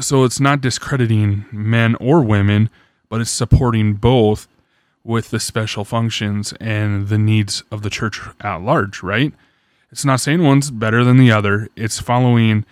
so 0.00 0.24
it's 0.24 0.40
not 0.40 0.62
discrediting 0.62 1.44
men 1.52 1.96
or 1.96 2.22
women, 2.22 2.70
but 3.10 3.20
it's 3.20 3.30
supporting 3.30 3.92
both 3.92 4.48
with 5.04 5.28
the 5.28 5.38
special 5.38 5.84
functions 5.84 6.54
and 6.62 7.08
the 7.08 7.18
needs 7.18 7.62
of 7.70 7.82
the 7.82 7.90
church 7.90 8.22
at 8.40 8.62
large, 8.62 9.02
right? 9.02 9.34
It's 9.92 10.06
not 10.06 10.20
saying 10.20 10.42
one's 10.42 10.70
better 10.70 11.04
than 11.04 11.18
the 11.18 11.30
other. 11.30 11.68
It's 11.76 12.00
following 12.00 12.64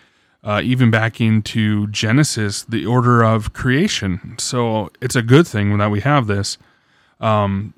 uh, 0.43 0.63
even 0.65 0.91
back 0.91 1.21
into 1.21 1.89
Genesis, 1.89 2.63
the 2.63 2.87
order 2.87 3.23
of 3.23 3.53
creation. 3.53 4.37
So 4.39 4.89
it's 5.03 5.15
a 5.15 5.21
good 5.21 5.47
thing 5.47 5.77
that 5.77 5.91
we 5.91 6.01
have 6.01 6.27
this. 6.27 6.57
Um, 7.21 7.75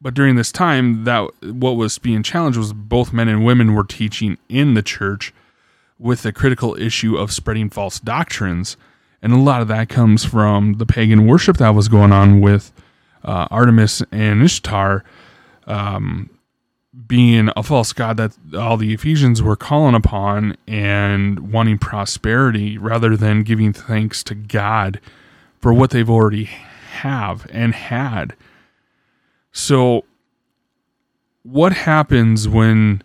but 0.00 0.14
during 0.14 0.36
this 0.36 0.52
time, 0.52 1.04
that 1.04 1.30
what 1.42 1.72
was 1.72 1.98
being 1.98 2.22
challenged 2.22 2.58
was 2.58 2.72
both 2.72 3.12
men 3.12 3.28
and 3.28 3.44
women 3.44 3.74
were 3.74 3.84
teaching 3.84 4.38
in 4.48 4.74
the 4.74 4.82
church 4.82 5.32
with 5.98 6.22
the 6.22 6.32
critical 6.32 6.76
issue 6.78 7.16
of 7.16 7.32
spreading 7.32 7.70
false 7.70 7.98
doctrines, 7.98 8.76
and 9.22 9.32
a 9.32 9.38
lot 9.38 9.62
of 9.62 9.68
that 9.68 9.88
comes 9.88 10.24
from 10.24 10.74
the 10.74 10.86
pagan 10.86 11.26
worship 11.26 11.56
that 11.56 11.70
was 11.70 11.88
going 11.88 12.12
on 12.12 12.40
with 12.40 12.72
uh, 13.24 13.48
Artemis 13.50 14.02
and 14.12 14.42
Ishtar. 14.42 15.04
Um, 15.66 16.30
being 17.06 17.50
a 17.56 17.62
false 17.62 17.92
god 17.92 18.16
that 18.16 18.32
all 18.56 18.76
the 18.76 18.94
Ephesians 18.94 19.42
were 19.42 19.56
calling 19.56 19.94
upon 19.94 20.56
and 20.66 21.52
wanting 21.52 21.78
prosperity 21.78 22.78
rather 22.78 23.16
than 23.16 23.42
giving 23.42 23.72
thanks 23.72 24.22
to 24.24 24.34
God 24.34 25.00
for 25.60 25.72
what 25.74 25.90
they've 25.90 26.08
already 26.08 26.44
have 26.44 27.46
and 27.50 27.74
had. 27.74 28.34
So 29.56 30.04
what 31.42 31.72
happens 31.72 32.46
when 32.46 33.02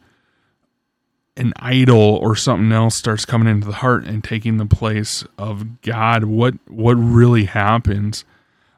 an 1.38 1.54
idol 1.56 2.18
or 2.18 2.36
something 2.36 2.74
else 2.74 2.94
starts 2.98 3.24
coming 3.24 3.48
into 3.48 3.68
the 3.68 3.76
heart 3.76 4.04
and 4.04 4.22
taking 4.22 4.58
the 4.58 4.66
place 4.66 5.24
of 5.38 5.82
God? 5.82 6.26
What 6.26 6.56
what 6.68 6.96
really 6.96 7.46
happens? 7.46 8.26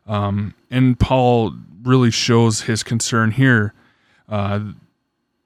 Um, 0.06 0.53
and 0.70 1.00
Paul 1.00 1.56
really 1.82 2.12
shows 2.12 2.62
his 2.62 2.84
concern 2.84 3.32
here. 3.32 3.74
Uh, 4.30 4.74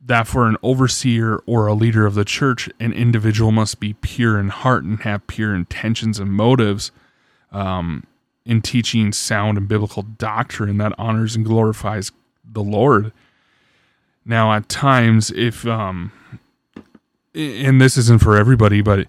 that 0.06 0.28
for 0.28 0.48
an 0.48 0.58
overseer 0.62 1.38
or 1.46 1.68
a 1.68 1.74
leader 1.74 2.06
of 2.06 2.16
the 2.16 2.26
church, 2.26 2.70
an 2.78 2.92
individual 2.92 3.54
must 3.54 3.80
be 3.80 3.94
pure 3.94 4.38
in 4.38 4.50
heart 4.50 4.84
and 4.84 5.00
have 5.04 5.26
pure 5.28 5.56
intentions 5.56 6.20
and 6.20 6.32
motives 6.32 6.92
um, 7.54 8.06
in 8.48 8.62
teaching 8.62 9.12
sound 9.12 9.58
and 9.58 9.68
biblical 9.68 10.04
doctrine 10.04 10.78
that 10.78 10.94
honors 10.98 11.36
and 11.36 11.46
glorifies 11.46 12.14
the 12.50 12.64
Lord. 12.64 13.12
Now, 14.26 14.54
at 14.54 14.70
times, 14.70 15.32
if, 15.32 15.68
um, 15.68 16.14
and 17.36 17.82
this 17.82 17.98
isn't 17.98 18.22
for 18.22 18.38
everybody, 18.38 18.82
but 18.82 19.08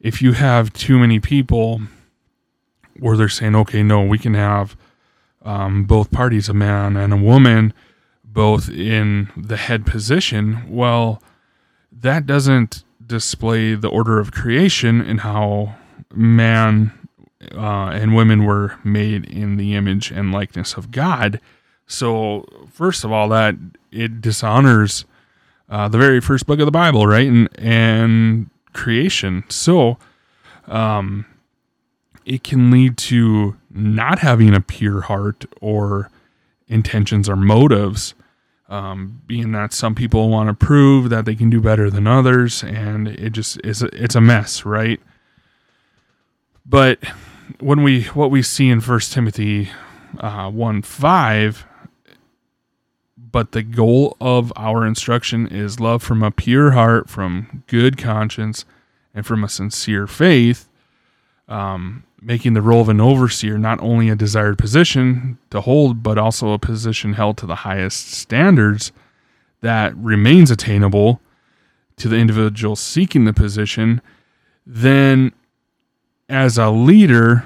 if 0.00 0.22
you 0.22 0.32
have 0.32 0.72
too 0.72 0.98
many 0.98 1.20
people 1.20 1.82
where 2.98 3.18
they're 3.18 3.28
saying, 3.28 3.54
okay, 3.54 3.82
no, 3.82 4.02
we 4.02 4.18
can 4.18 4.32
have 4.32 4.76
um, 5.42 5.84
both 5.84 6.10
parties, 6.10 6.48
a 6.48 6.54
man 6.54 6.96
and 6.96 7.12
a 7.12 7.18
woman, 7.18 7.74
both 8.24 8.70
in 8.70 9.30
the 9.36 9.58
head 9.58 9.84
position, 9.84 10.64
well, 10.68 11.22
that 11.92 12.26
doesn't 12.26 12.82
display 13.06 13.74
the 13.74 13.88
order 13.88 14.18
of 14.18 14.32
creation 14.32 15.02
and 15.02 15.20
how 15.20 15.74
man 16.14 16.92
uh, 17.52 17.90
and 17.92 18.14
women 18.14 18.44
were 18.44 18.78
made 18.84 19.24
in 19.24 19.56
the 19.56 19.74
image 19.74 20.10
and 20.10 20.32
likeness 20.32 20.74
of 20.74 20.90
God. 20.90 21.40
So, 21.86 22.44
first 22.72 23.04
of 23.04 23.12
all, 23.12 23.28
that 23.30 23.56
it 23.90 24.20
dishonors 24.20 25.04
uh, 25.68 25.88
the 25.88 25.98
very 25.98 26.20
first 26.20 26.46
book 26.46 26.60
of 26.60 26.66
the 26.66 26.72
Bible, 26.72 27.06
right? 27.06 27.26
And 27.26 27.48
and 27.58 28.50
creation. 28.72 29.44
So, 29.48 29.98
um, 30.66 31.26
it 32.24 32.44
can 32.44 32.70
lead 32.70 32.96
to 32.96 33.56
not 33.70 34.20
having 34.20 34.54
a 34.54 34.60
pure 34.60 35.02
heart 35.02 35.46
or 35.60 36.10
intentions 36.68 37.28
or 37.28 37.36
motives. 37.36 38.14
Um, 38.68 39.22
being 39.26 39.50
that 39.50 39.72
some 39.72 39.96
people 39.96 40.28
want 40.28 40.48
to 40.48 40.54
prove 40.54 41.10
that 41.10 41.24
they 41.24 41.34
can 41.34 41.50
do 41.50 41.60
better 41.60 41.90
than 41.90 42.06
others, 42.06 42.62
and 42.62 43.08
it 43.08 43.30
just 43.30 43.60
is 43.64 43.82
it's 43.82 44.14
a 44.14 44.20
mess, 44.20 44.64
right? 44.64 45.00
But 46.64 47.00
when 47.58 47.82
we 47.82 48.04
what 48.04 48.30
we 48.30 48.42
see 48.42 48.68
in 48.68 48.80
First 48.80 49.12
Timothy 49.12 49.70
uh, 50.18 50.50
one 50.50 50.82
five, 50.82 51.66
but 53.16 53.52
the 53.52 53.62
goal 53.62 54.16
of 54.20 54.52
our 54.56 54.86
instruction 54.86 55.46
is 55.46 55.80
love 55.80 56.02
from 56.02 56.22
a 56.22 56.30
pure 56.30 56.72
heart, 56.72 57.08
from 57.08 57.64
good 57.66 57.98
conscience, 57.98 58.64
and 59.14 59.26
from 59.26 59.44
a 59.44 59.48
sincere 59.48 60.06
faith. 60.06 60.68
Um, 61.48 62.04
making 62.22 62.52
the 62.52 62.62
role 62.62 62.82
of 62.82 62.88
an 62.88 63.00
overseer 63.00 63.58
not 63.58 63.80
only 63.80 64.08
a 64.08 64.14
desired 64.14 64.58
position 64.58 65.38
to 65.50 65.60
hold, 65.60 66.02
but 66.02 66.18
also 66.18 66.52
a 66.52 66.58
position 66.58 67.14
held 67.14 67.36
to 67.38 67.46
the 67.46 67.56
highest 67.56 68.10
standards 68.10 68.92
that 69.60 69.96
remains 69.96 70.50
attainable 70.50 71.20
to 71.96 72.08
the 72.08 72.16
individual 72.16 72.76
seeking 72.76 73.24
the 73.24 73.32
position, 73.32 74.00
then 74.66 75.32
as 76.30 76.56
a 76.56 76.70
leader, 76.70 77.44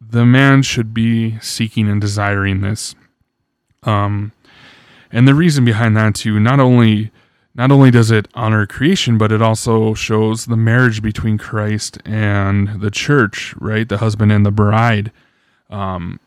the 0.00 0.24
man 0.24 0.62
should 0.62 0.94
be 0.94 1.38
seeking 1.40 1.88
and 1.88 2.00
desiring 2.00 2.60
this. 2.60 2.94
Um, 3.82 4.32
and 5.10 5.26
the 5.28 5.34
reason 5.34 5.64
behind 5.64 5.96
that 5.96 6.14
too, 6.14 6.40
not 6.40 6.60
only 6.60 7.10
not 7.56 7.70
only 7.70 7.90
does 7.90 8.10
it 8.10 8.26
honor 8.34 8.66
creation, 8.66 9.16
but 9.16 9.30
it 9.30 9.40
also 9.40 9.94
shows 9.94 10.46
the 10.46 10.56
marriage 10.56 11.00
between 11.00 11.38
Christ 11.38 11.98
and 12.04 12.80
the 12.80 12.90
church, 12.90 13.54
right? 13.60 13.88
The 13.88 13.98
husband 13.98 14.32
and 14.32 14.44
the 14.44 14.50
bride. 14.50 15.12
Um, 15.70 16.18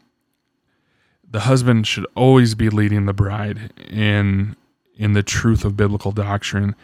the 1.30 1.42
husband 1.42 1.86
should 1.86 2.06
always 2.16 2.56
be 2.56 2.70
leading 2.70 3.06
the 3.06 3.14
bride 3.14 3.74
in 3.90 4.56
in 4.96 5.14
the 5.14 5.24
truth 5.24 5.64
of 5.64 5.78
biblical 5.78 6.12
doctrine, 6.12 6.76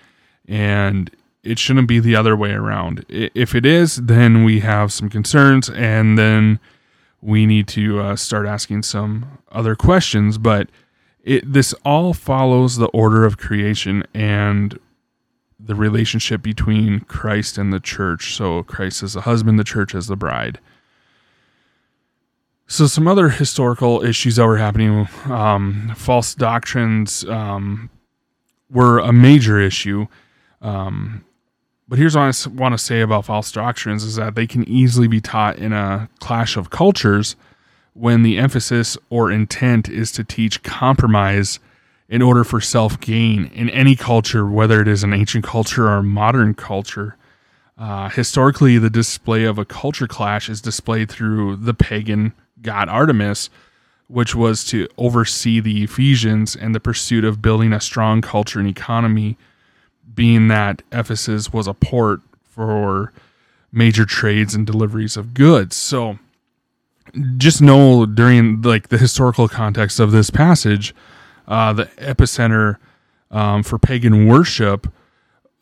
and 0.47 1.09
it 1.43 1.59
shouldn't 1.59 1.87
be 1.87 1.99
the 1.99 2.15
other 2.15 2.35
way 2.35 2.51
around. 2.51 3.05
If 3.09 3.53
it 3.53 3.65
is, 3.65 3.97
then 3.97 4.43
we 4.43 4.61
have 4.61 4.93
some 4.93 5.09
concerns, 5.09 5.69
and 5.69 6.17
then 6.17 6.59
we 7.21 7.45
need 7.45 7.67
to 7.69 7.99
uh, 7.99 8.15
start 8.15 8.47
asking 8.47 8.83
some 8.83 9.39
other 9.51 9.75
questions. 9.75 10.37
But 10.37 10.69
it 11.23 11.51
this 11.51 11.73
all 11.85 12.13
follows 12.13 12.77
the 12.77 12.87
order 12.87 13.25
of 13.25 13.37
creation 13.37 14.03
and 14.13 14.79
the 15.59 15.75
relationship 15.75 16.41
between 16.41 17.01
Christ 17.01 17.57
and 17.57 17.71
the 17.71 17.79
church. 17.79 18.35
So 18.35 18.63
Christ 18.63 19.03
as 19.03 19.13
the 19.13 19.21
husband, 19.21 19.59
the 19.59 19.63
church 19.63 19.95
as 19.95 20.07
the 20.07 20.15
bride. 20.15 20.59
So 22.67 22.87
some 22.87 23.07
other 23.07 23.29
historical 23.29 24.03
issues 24.03 24.37
that 24.37 24.47
were 24.47 24.57
happening, 24.57 25.07
um, 25.25 25.93
false 25.95 26.33
doctrines 26.33 27.23
um, 27.25 27.89
were 28.69 28.99
a 28.99 29.13
major 29.13 29.59
issue. 29.59 30.07
Um, 30.61 31.23
but 31.93 31.99
here's 31.99 32.15
what 32.15 32.23
I 32.23 32.49
want 32.49 32.73
to 32.73 32.79
say 32.79 33.01
about 33.01 33.25
false 33.25 33.51
doctrines 33.51 34.03
is 34.03 34.15
that 34.15 34.33
they 34.33 34.47
can 34.47 34.67
easily 34.67 35.07
be 35.07 35.21
taught 35.21 35.59
in 35.59 35.73
a 35.73 36.09
clash 36.19 36.57
of 36.57 36.71
cultures 36.71 37.35
when 37.93 38.23
the 38.23 38.39
emphasis 38.39 38.97
or 39.11 39.29
intent 39.29 39.89
is 39.89 40.11
to 40.13 40.23
teach 40.23 40.63
compromise 40.63 41.59
in 42.09 42.23
order 42.23 42.43
for 42.43 42.59
self 42.59 42.99
gain 42.99 43.45
in 43.53 43.69
any 43.69 43.95
culture, 43.95 44.47
whether 44.47 44.81
it 44.81 44.87
is 44.87 45.03
an 45.03 45.13
ancient 45.13 45.45
culture 45.45 45.87
or 45.87 46.01
modern 46.01 46.55
culture. 46.55 47.15
Uh, 47.77 48.09
historically, 48.09 48.79
the 48.79 48.89
display 48.89 49.43
of 49.43 49.59
a 49.59 49.63
culture 49.65 50.07
clash 50.07 50.49
is 50.49 50.61
displayed 50.61 51.11
through 51.11 51.57
the 51.57 51.75
pagan 51.75 52.33
god 52.63 52.89
Artemis, 52.89 53.51
which 54.07 54.33
was 54.33 54.65
to 54.65 54.87
oversee 54.97 55.59
the 55.59 55.83
Ephesians 55.83 56.55
and 56.55 56.73
the 56.73 56.79
pursuit 56.79 57.23
of 57.23 57.39
building 57.39 57.71
a 57.71 57.79
strong 57.79 58.19
culture 58.19 58.59
and 58.59 58.67
economy, 58.67 59.37
being 60.13 60.47
that 60.49 60.81
Ephesus 60.91 61.51
was 61.51 61.67
a 61.67 61.73
port 61.73 62.21
for 62.43 63.11
major 63.71 64.05
trades 64.05 64.53
and 64.53 64.65
deliveries 64.65 65.17
of 65.17 65.33
goods. 65.33 65.75
So, 65.75 66.19
just 67.37 67.61
know 67.61 68.05
during 68.05 68.61
like 68.61 68.89
the 68.89 68.97
historical 68.97 69.47
context 69.47 69.99
of 69.99 70.11
this 70.11 70.29
passage, 70.29 70.95
uh, 71.47 71.73
the 71.73 71.85
epicenter 71.97 72.77
um, 73.31 73.63
for 73.63 73.77
pagan 73.77 74.27
worship 74.27 74.91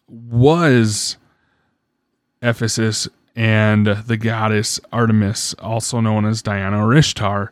was 0.07 1.17
Ephesus 2.41 3.07
and 3.35 3.87
the 3.87 4.17
goddess 4.17 4.79
Artemis, 4.91 5.53
also 5.55 6.01
known 6.01 6.25
as 6.25 6.41
Diana 6.41 6.85
or 6.85 6.93
Ishtar, 6.93 7.51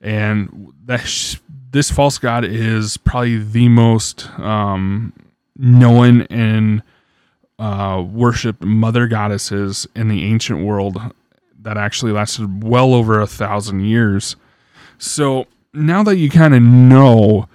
and 0.00 0.72
that 0.86 1.00
sh- 1.00 1.36
this 1.70 1.90
false 1.90 2.18
god 2.18 2.44
is 2.44 2.96
probably 2.96 3.38
the 3.38 3.68
most 3.68 4.28
um, 4.38 5.12
known 5.58 6.22
and 6.22 6.82
uh, 7.58 8.04
worshipped 8.08 8.62
mother 8.62 9.08
goddesses 9.08 9.86
in 9.94 10.08
the 10.08 10.24
ancient 10.24 10.64
world 10.64 10.98
that 11.60 11.76
actually 11.76 12.12
lasted 12.12 12.62
well 12.62 12.94
over 12.94 13.20
a 13.20 13.26
thousand 13.26 13.80
years. 13.80 14.36
So 14.98 15.46
now 15.72 16.02
that 16.04 16.16
you 16.16 16.30
kind 16.30 16.54
of 16.54 16.62
know 16.62 17.48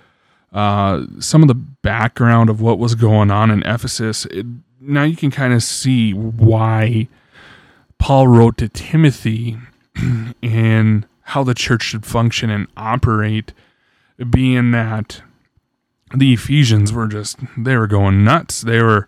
uh, 0.52 1.06
some 1.20 1.42
of 1.42 1.48
the 1.48 1.56
background 1.56 2.50
of 2.50 2.62
what 2.62 2.80
was 2.80 2.96
going 2.96 3.32
on 3.32 3.50
in 3.50 3.63
Ephesus, 3.63 4.26
it, 4.28 4.46
now 4.80 5.04
you 5.04 5.16
can 5.16 5.32
kind 5.32 5.54
of 5.54 5.63
see 5.63 6.13
why 6.13 7.08
Paul 7.98 8.28
wrote 8.28 8.58
to 8.58 8.68
Timothy 8.68 9.58
and 10.44 11.08
how 11.22 11.44
the 11.44 11.54
church 11.54 11.84
should 11.84 12.06
function 12.06 12.50
and 12.50 12.68
operate, 12.76 13.54
being 14.30 14.72
that 14.72 15.22
the 16.13 16.34
Ephesians 16.34 16.93
were 16.93 17.08
just 17.08 17.39
they 17.58 17.76
were 17.76 17.88
going 17.88 18.23
nuts. 18.23 18.62
They 18.62 18.82
were 18.82 19.08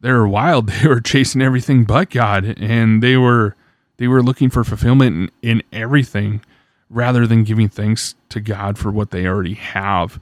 they 0.00 0.12
were 0.12 0.28
wild. 0.28 0.70
They 0.82 0.88
were 0.88 1.00
chasing 1.00 1.42
everything 1.42 1.84
but 1.84 2.10
God, 2.10 2.44
and 2.58 3.02
they 3.02 3.16
were 3.16 3.56
they 3.96 4.08
were 4.08 4.22
looking 4.22 4.50
for 4.50 4.64
fulfillment 4.64 5.30
in, 5.42 5.50
in 5.50 5.62
everything 5.72 6.42
rather 6.90 7.26
than 7.26 7.44
giving 7.44 7.68
thanks 7.68 8.14
to 8.28 8.40
God 8.40 8.78
for 8.78 8.90
what 8.90 9.10
they 9.10 9.26
already 9.26 9.54
have. 9.54 10.20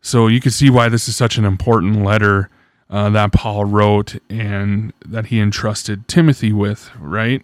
So 0.00 0.26
you 0.26 0.40
can 0.40 0.50
see 0.50 0.70
why 0.70 0.88
this 0.88 1.08
is 1.08 1.16
such 1.16 1.38
an 1.38 1.44
important 1.44 2.04
letter 2.04 2.50
uh, 2.90 3.10
that 3.10 3.32
Paul 3.32 3.64
wrote 3.64 4.16
and 4.30 4.92
that 5.04 5.26
he 5.26 5.40
entrusted 5.40 6.08
Timothy 6.08 6.52
with, 6.52 6.90
right? 6.98 7.42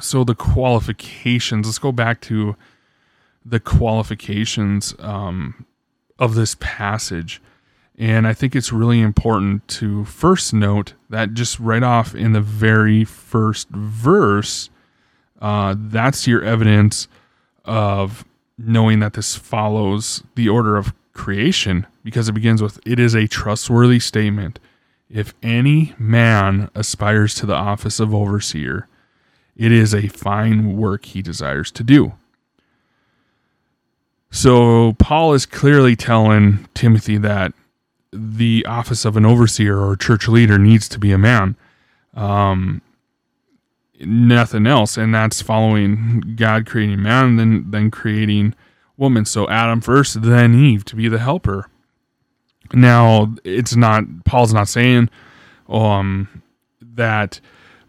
So 0.00 0.24
the 0.24 0.34
qualifications, 0.34 1.66
let's 1.66 1.78
go 1.78 1.92
back 1.92 2.20
to 2.22 2.56
the 3.44 3.60
qualifications 3.60 4.94
um, 4.98 5.66
of 6.18 6.34
this 6.34 6.56
passage. 6.60 7.40
And 7.96 8.26
I 8.26 8.32
think 8.32 8.56
it's 8.56 8.72
really 8.72 9.00
important 9.00 9.66
to 9.68 10.04
first 10.04 10.52
note 10.52 10.94
that 11.10 11.34
just 11.34 11.60
right 11.60 11.82
off 11.82 12.14
in 12.14 12.32
the 12.32 12.40
very 12.40 13.04
first 13.04 13.68
verse, 13.70 14.68
uh, 15.40 15.74
that's 15.78 16.26
your 16.26 16.42
evidence 16.42 17.06
of 17.64 18.24
knowing 18.58 19.00
that 19.00 19.14
this 19.14 19.36
follows 19.36 20.22
the 20.34 20.48
order 20.48 20.76
of 20.76 20.92
creation 21.12 21.86
because 22.02 22.28
it 22.28 22.32
begins 22.32 22.60
with 22.60 22.78
it 22.84 22.98
is 22.98 23.14
a 23.14 23.28
trustworthy 23.28 24.00
statement. 24.00 24.58
If 25.08 25.34
any 25.42 25.94
man 25.98 26.70
aspires 26.74 27.34
to 27.36 27.46
the 27.46 27.54
office 27.54 28.00
of 28.00 28.14
overseer, 28.14 28.88
it 29.56 29.70
is 29.70 29.94
a 29.94 30.08
fine 30.08 30.76
work 30.76 31.04
he 31.04 31.22
desires 31.22 31.70
to 31.72 31.84
do. 31.84 32.14
So 34.34 34.94
Paul 34.94 35.32
is 35.34 35.46
clearly 35.46 35.94
telling 35.94 36.68
Timothy 36.74 37.18
that 37.18 37.54
the 38.12 38.66
office 38.66 39.04
of 39.04 39.16
an 39.16 39.24
overseer 39.24 39.78
or 39.78 39.94
church 39.94 40.26
leader 40.26 40.58
needs 40.58 40.88
to 40.88 40.98
be 40.98 41.12
a 41.12 41.18
man. 41.18 41.54
Um, 42.14 42.82
nothing 44.00 44.66
else, 44.66 44.96
and 44.96 45.14
that's 45.14 45.40
following 45.40 46.34
God 46.34 46.66
creating 46.66 47.00
man, 47.00 47.36
then 47.36 47.70
then 47.70 47.92
creating 47.92 48.56
woman. 48.96 49.24
So 49.24 49.48
Adam 49.48 49.80
first, 49.80 50.20
then 50.20 50.52
Eve 50.56 50.84
to 50.86 50.96
be 50.96 51.06
the 51.06 51.20
helper. 51.20 51.70
Now, 52.72 53.36
it's 53.44 53.76
not 53.76 54.24
Paul's 54.24 54.52
not 54.52 54.66
saying 54.66 55.10
um, 55.68 56.42
that 56.82 57.40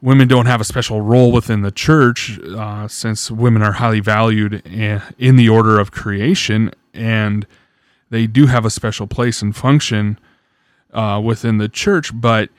women 0.06 0.28
don't 0.28 0.46
have 0.46 0.62
a 0.62 0.64
special 0.64 1.02
role 1.02 1.32
within 1.32 1.62
the 1.62 1.72
church, 1.72 2.40
uh, 2.40 2.88
since 2.88 3.32
women 3.32 3.64
are 3.64 3.74
highly 3.74 4.00
valued 4.00 4.62
in 4.68 5.36
the 5.36 5.50
order 5.50 5.80
of 5.80 5.92
creation, 5.92 6.72
and 6.94 7.48
they 8.12 8.28
do 8.28 8.46
have 8.46 8.66
a 8.66 8.70
special 8.70 9.08
place 9.08 9.42
and 9.42 9.56
function 9.56 10.20
uh, 10.94 11.20
within 11.24 11.58
the 11.58 11.68
church. 11.68 12.12
But 12.14 12.52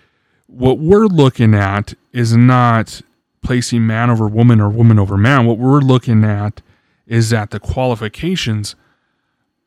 what 0.48 0.78
we're 0.78 1.06
looking 1.06 1.54
at 1.54 1.94
is 2.12 2.36
not 2.36 3.00
placing 3.42 3.86
man 3.86 4.10
over 4.10 4.26
woman 4.26 4.60
or 4.60 4.68
woman 4.68 4.98
over 4.98 5.16
man. 5.16 5.46
What 5.46 5.58
we're 5.58 5.78
looking 5.78 6.24
at 6.24 6.62
is 7.06 7.30
that 7.30 7.50
the 7.50 7.60
qualifications 7.60 8.74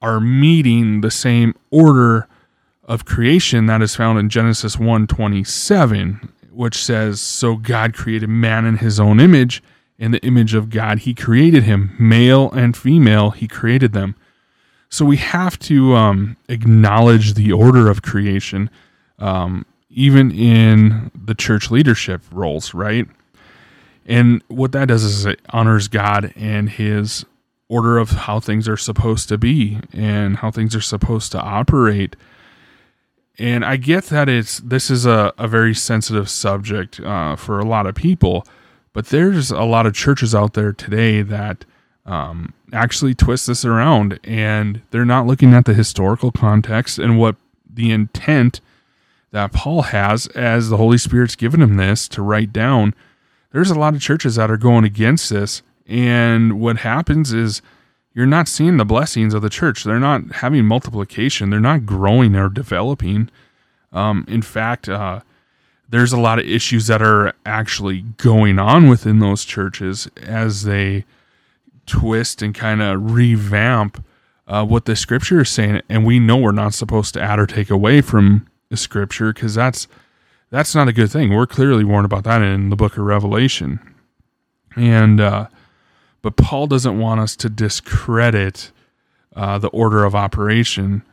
are 0.01 0.19
meeting 0.19 0.99
the 0.99 1.11
same 1.11 1.55
order 1.71 2.27
of 2.83 3.05
creation 3.05 3.67
that 3.67 3.81
is 3.81 3.95
found 3.95 4.19
in 4.19 4.27
Genesis 4.27 4.75
1:27 4.75 6.29
which 6.51 6.83
says 6.83 7.21
so 7.21 7.55
God 7.55 7.93
created 7.93 8.29
man 8.29 8.65
in 8.65 8.77
his 8.77 8.99
own 8.99 9.19
image. 9.19 9.63
In 9.97 10.11
the 10.11 10.23
image 10.25 10.53
of 10.53 10.69
God 10.69 10.99
he 10.99 11.13
created 11.13 11.63
him. 11.63 11.95
Male 11.99 12.51
and 12.51 12.75
female 12.75 13.31
he 13.31 13.47
created 13.47 13.93
them. 13.93 14.15
So 14.89 15.05
we 15.05 15.17
have 15.17 15.59
to 15.59 15.95
um, 15.95 16.37
acknowledge 16.47 17.35
the 17.35 17.51
order 17.51 17.89
of 17.89 18.01
creation 18.01 18.69
um, 19.19 19.65
even 19.89 20.31
in 20.31 21.11
the 21.13 21.35
church 21.35 21.69
leadership 21.69 22.21
roles 22.31 22.73
right? 22.73 23.07
And 24.05 24.41
what 24.47 24.71
that 24.71 24.87
does 24.87 25.03
is 25.03 25.25
it 25.25 25.39
honors 25.51 25.87
God 25.87 26.33
and 26.35 26.69
his 26.69 27.25
order 27.69 27.99
of 27.99 28.09
how 28.09 28.39
things 28.39 28.67
are 28.67 28.75
supposed 28.75 29.29
to 29.29 29.37
be 29.37 29.79
and 29.93 30.37
how 30.37 30.49
things 30.49 30.75
are 30.75 30.81
supposed 30.81 31.31
to 31.31 31.39
operate. 31.39 32.15
And 33.39 33.63
I 33.63 33.77
get 33.77 34.05
that 34.05 34.27
it's 34.27 34.59
this 34.59 34.91
is 34.91 35.05
a, 35.05 35.33
a 35.37 35.47
very 35.47 35.73
sensitive 35.73 36.29
subject 36.29 36.99
uh, 36.99 37.37
for 37.37 37.57
a 37.59 37.65
lot 37.65 37.87
of 37.87 37.95
people, 37.95 38.45
but 38.91 39.07
there's 39.07 39.49
a 39.49 39.63
lot 39.63 39.85
of 39.85 39.93
churches 39.93 40.35
out 40.35 40.53
there 40.55 40.73
today 40.73 41.21
that 41.21 41.63
um, 42.05 42.53
actually 42.73 43.15
twist 43.15 43.47
this 43.47 43.63
around 43.63 44.19
and 44.25 44.81
they're 44.91 45.05
not 45.05 45.25
looking 45.25 45.53
at 45.53 45.63
the 45.63 45.73
historical 45.73 46.31
context 46.31 46.99
and 46.99 47.17
what 47.17 47.37
the 47.71 47.91
intent 47.91 48.59
that 49.31 49.53
Paul 49.53 49.83
has 49.83 50.27
as 50.27 50.69
the 50.69 50.77
Holy 50.77 50.97
Spirit's 50.97 51.35
given 51.35 51.61
him 51.61 51.77
this 51.77 52.09
to 52.09 52.21
write 52.21 52.51
down. 52.51 52.93
There's 53.53 53.71
a 53.71 53.79
lot 53.79 53.93
of 53.95 54.01
churches 54.01 54.35
that 54.35 54.51
are 54.51 54.57
going 54.57 54.83
against 54.83 55.29
this 55.29 55.61
and 55.87 56.59
what 56.59 56.77
happens 56.77 57.31
is 57.31 57.61
you're 58.19 58.27
not 58.27 58.49
seeing 58.49 58.75
the 58.75 58.83
blessings 58.83 59.33
of 59.33 59.41
the 59.41 59.49
church. 59.49 59.85
They're 59.85 59.97
not 59.97 60.29
having 60.33 60.65
multiplication. 60.65 61.49
They're 61.49 61.61
not 61.61 61.85
growing 61.85 62.35
or 62.35 62.49
developing. 62.49 63.29
Um, 63.93 64.25
in 64.27 64.41
fact, 64.41 64.89
uh, 64.89 65.21
there's 65.87 66.11
a 66.11 66.19
lot 66.19 66.37
of 66.37 66.45
issues 66.45 66.87
that 66.87 67.01
are 67.01 67.31
actually 67.45 68.01
going 68.17 68.59
on 68.59 68.89
within 68.89 69.19
those 69.19 69.45
churches 69.45 70.09
as 70.17 70.63
they 70.63 71.05
twist 71.85 72.41
and 72.41 72.53
kind 72.53 72.81
of 72.81 73.13
revamp 73.13 74.03
uh, 74.49 74.65
what 74.65 74.83
the 74.83 74.97
scripture 74.97 75.39
is 75.39 75.49
saying. 75.49 75.81
And 75.87 76.05
we 76.05 76.19
know 76.19 76.35
we're 76.35 76.51
not 76.51 76.73
supposed 76.73 77.13
to 77.13 77.21
add 77.21 77.39
or 77.39 77.47
take 77.47 77.69
away 77.69 78.01
from 78.01 78.49
the 78.67 78.75
scripture 78.75 79.31
because 79.31 79.55
that's 79.55 79.87
that's 80.49 80.75
not 80.75 80.89
a 80.89 80.93
good 80.93 81.09
thing. 81.09 81.33
We're 81.33 81.47
clearly 81.47 81.85
warned 81.85 82.03
about 82.03 82.25
that 82.25 82.41
in 82.41 82.69
the 82.69 82.75
book 82.75 82.97
of 82.97 83.05
Revelation. 83.05 83.79
And 84.75 85.21
uh, 85.21 85.47
but 86.21 86.35
Paul 86.35 86.67
doesn't 86.67 86.99
want 86.99 87.21
us 87.21 87.35
to 87.37 87.49
discredit 87.49 88.71
uh, 89.35 89.57
the 89.57 89.69
order 89.69 90.03
of 90.03 90.15
operation 90.15 91.03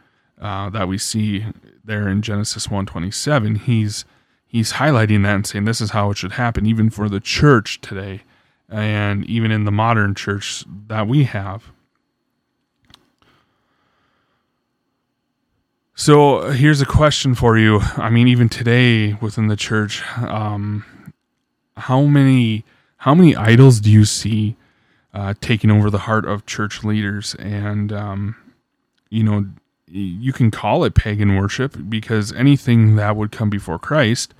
uh, 0.40 0.71
that 0.71 0.88
we 0.88 0.99
see 0.99 1.47
there 1.85 2.09
in 2.09 2.23
Genesis 2.23 2.69
127. 2.69 3.57
He's 3.57 4.05
he's 4.47 4.75
highlighting 4.75 5.23
that 5.23 5.35
and 5.35 5.47
saying 5.47 5.64
this 5.64 5.81
is 5.81 5.90
how 5.90 6.11
it 6.11 6.16
should 6.16 6.33
happen, 6.33 6.66
even 6.66 6.90
for 6.90 7.09
the 7.09 7.21
church 7.21 7.81
today, 7.81 8.23
and 8.69 9.25
even 9.27 9.51
in 9.51 9.64
the 9.64 9.73
modern 9.73 10.14
church 10.14 10.64
that 10.88 11.07
we 11.07 11.25
have. 11.25 11.71
So 15.95 16.51
here's 16.51 16.83
a 16.83 16.87
question 16.87 17.35
for 17.35 17.57
you. 17.57 17.81
I 17.97 18.11
mean, 18.11 18.29
even 18.29 18.51
today 18.51 19.14
within 19.14 19.47
the 19.49 19.57
church, 19.57 20.03
um, 20.19 20.85
how 21.77 22.03
many 22.03 22.64
how 22.99 23.14
many 23.14 23.35
idols 23.35 23.81
do 23.81 23.90
you 23.90 24.05
see 24.05 24.57
uh, 25.17 25.33
taking 25.41 25.71
over 25.71 25.89
the 25.89 26.01
heart 26.01 26.27
of 26.27 26.45
church 26.45 26.85
leaders. 26.85 27.35
And, 27.37 27.91
um, 27.91 28.37
you 29.09 29.23
know, 29.23 29.47
you 29.89 30.31
can 30.31 30.51
call 30.51 30.85
it 30.85 30.95
pagan 30.95 31.37
worship 31.37 31.75
because 31.89 32.35
anything 32.35 32.97
that 32.97 33.17
would 33.17 33.33
come 33.33 33.49
before 33.49 33.79
Christ 33.79 34.35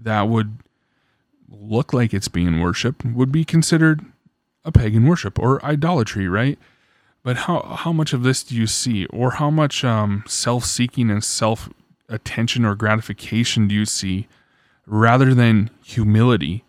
that 0.00 0.22
would 0.22 0.58
look 1.48 1.92
like 1.92 2.12
it's 2.12 2.26
being 2.26 2.58
worshiped 2.58 3.04
would 3.04 3.30
be 3.30 3.44
considered 3.44 4.04
a 4.64 4.72
pagan 4.72 5.06
worship 5.06 5.38
or 5.38 5.64
idolatry, 5.64 6.26
right? 6.26 6.58
But 7.22 7.36
how 7.36 7.62
how 7.62 7.92
much 7.92 8.12
of 8.12 8.24
this 8.24 8.42
do 8.42 8.56
you 8.56 8.66
see, 8.66 9.04
or 9.06 9.32
how 9.32 9.50
much 9.50 9.84
um, 9.84 10.24
self 10.26 10.64
seeking 10.64 11.10
and 11.10 11.22
self 11.22 11.68
attention 12.08 12.64
or 12.64 12.74
gratification 12.74 13.68
do 13.68 13.74
you 13.74 13.84
see, 13.84 14.26
rather 14.86 15.34
than 15.34 15.70
humility? 15.84 16.64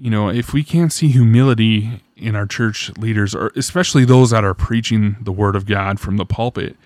You 0.00 0.10
know, 0.10 0.30
if 0.30 0.54
we 0.54 0.64
can't 0.64 0.92
see 0.92 1.08
humility 1.08 2.02
in 2.18 2.36
our 2.36 2.46
church 2.46 2.90
leaders, 2.96 3.34
or 3.34 3.52
especially 3.56 4.04
those 4.04 4.30
that 4.30 4.44
are 4.44 4.54
preaching 4.54 5.16
the 5.20 5.32
word 5.32 5.56
of 5.56 5.66
God 5.66 6.00
from 6.00 6.16
the 6.16 6.26
pulpit, 6.26 6.76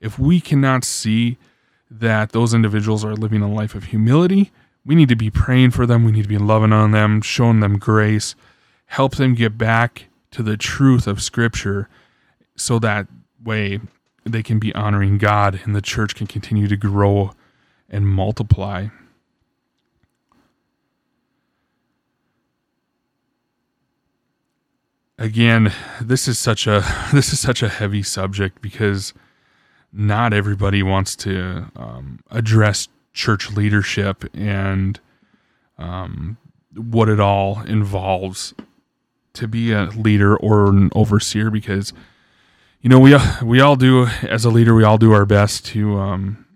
if 0.00 0.18
we 0.18 0.40
cannot 0.40 0.84
see 0.84 1.36
that 1.90 2.32
those 2.32 2.54
individuals 2.54 3.04
are 3.04 3.14
living 3.14 3.42
a 3.42 3.52
life 3.52 3.74
of 3.74 3.84
humility, 3.84 4.50
we 4.84 4.94
need 4.94 5.08
to 5.08 5.16
be 5.16 5.30
praying 5.30 5.72
for 5.72 5.86
them. 5.86 6.04
We 6.04 6.12
need 6.12 6.22
to 6.22 6.28
be 6.28 6.38
loving 6.38 6.72
on 6.72 6.92
them, 6.92 7.20
showing 7.20 7.60
them 7.60 7.78
grace, 7.78 8.34
help 8.86 9.16
them 9.16 9.34
get 9.34 9.58
back 9.58 10.06
to 10.30 10.42
the 10.42 10.56
truth 10.56 11.06
of 11.06 11.22
Scripture 11.22 11.88
so 12.56 12.78
that 12.78 13.06
way 13.42 13.80
they 14.24 14.42
can 14.42 14.58
be 14.58 14.74
honoring 14.74 15.18
God 15.18 15.60
and 15.64 15.74
the 15.74 15.82
church 15.82 16.14
can 16.14 16.26
continue 16.26 16.68
to 16.68 16.76
grow 16.76 17.32
and 17.88 18.06
multiply. 18.06 18.88
Again, 25.18 25.72
this 26.00 26.28
is 26.28 26.38
such 26.38 26.66
a 26.66 26.84
this 27.12 27.32
is 27.32 27.40
such 27.40 27.62
a 27.62 27.68
heavy 27.68 28.02
subject 28.02 28.60
because 28.60 29.12
not 29.92 30.32
everybody 30.32 30.82
wants 30.82 31.16
to 31.16 31.70
um, 31.76 32.20
address 32.30 32.88
church 33.12 33.50
leadership 33.52 34.24
and 34.34 35.00
um, 35.78 36.36
what 36.74 37.08
it 37.08 37.20
all 37.20 37.62
involves 37.62 38.54
to 39.32 39.48
be 39.48 39.72
a 39.72 39.84
leader 39.84 40.36
or 40.36 40.68
an 40.68 40.90
overseer 40.94 41.50
because 41.50 41.92
you 42.80 42.90
know 42.90 43.00
we 43.00 43.16
we 43.42 43.60
all 43.60 43.76
do 43.76 44.06
as 44.22 44.44
a 44.44 44.50
leader 44.50 44.74
we 44.74 44.84
all 44.84 44.98
do 44.98 45.12
our 45.12 45.24
best 45.26 45.64
to 45.66 45.98
um, 45.98 46.46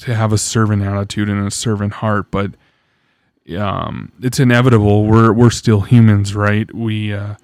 to 0.00 0.14
have 0.14 0.32
a 0.32 0.38
servant 0.38 0.82
attitude 0.82 1.28
and 1.28 1.46
a 1.46 1.50
servant 1.50 1.94
heart 1.94 2.30
but 2.30 2.52
um, 3.58 4.12
it's 4.22 4.38
inevitable. 4.38 5.04
We're 5.04 5.32
we're 5.32 5.50
still 5.50 5.80
humans 5.82 6.34
right? 6.34 6.72
We 6.74 7.12
uh, 7.12 7.34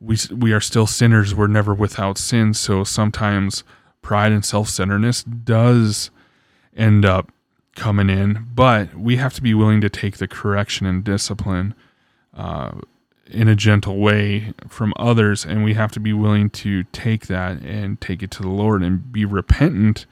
we 0.00 0.16
we 0.34 0.52
are 0.52 0.60
still 0.60 0.86
sinners. 0.86 1.34
We're 1.34 1.46
never 1.46 1.74
without 1.74 2.18
sin. 2.18 2.54
So 2.54 2.84
sometimes 2.84 3.64
pride 4.02 4.32
and 4.32 4.44
self 4.44 4.68
centeredness 4.68 5.22
does 5.22 6.10
end 6.76 7.04
up 7.04 7.30
coming 7.74 8.10
in, 8.10 8.46
but 8.54 8.94
we 8.94 9.16
have 9.16 9.34
to 9.34 9.42
be 9.42 9.54
willing 9.54 9.80
to 9.80 9.88
take 9.88 10.18
the 10.18 10.28
correction 10.28 10.86
and 10.86 11.04
discipline 11.04 11.74
uh, 12.36 12.72
in 13.26 13.48
a 13.48 13.54
gentle 13.54 13.98
way 13.98 14.52
from 14.68 14.92
others, 14.96 15.44
and 15.44 15.64
we 15.64 15.74
have 15.74 15.92
to 15.92 16.00
be 16.00 16.12
willing 16.12 16.50
to 16.50 16.84
take 16.84 17.26
that 17.26 17.60
and 17.62 18.00
take 18.00 18.22
it 18.22 18.30
to 18.32 18.42
the 18.42 18.48
Lord 18.48 18.82
and 18.82 19.12
be 19.12 19.24
repentant 19.24 20.06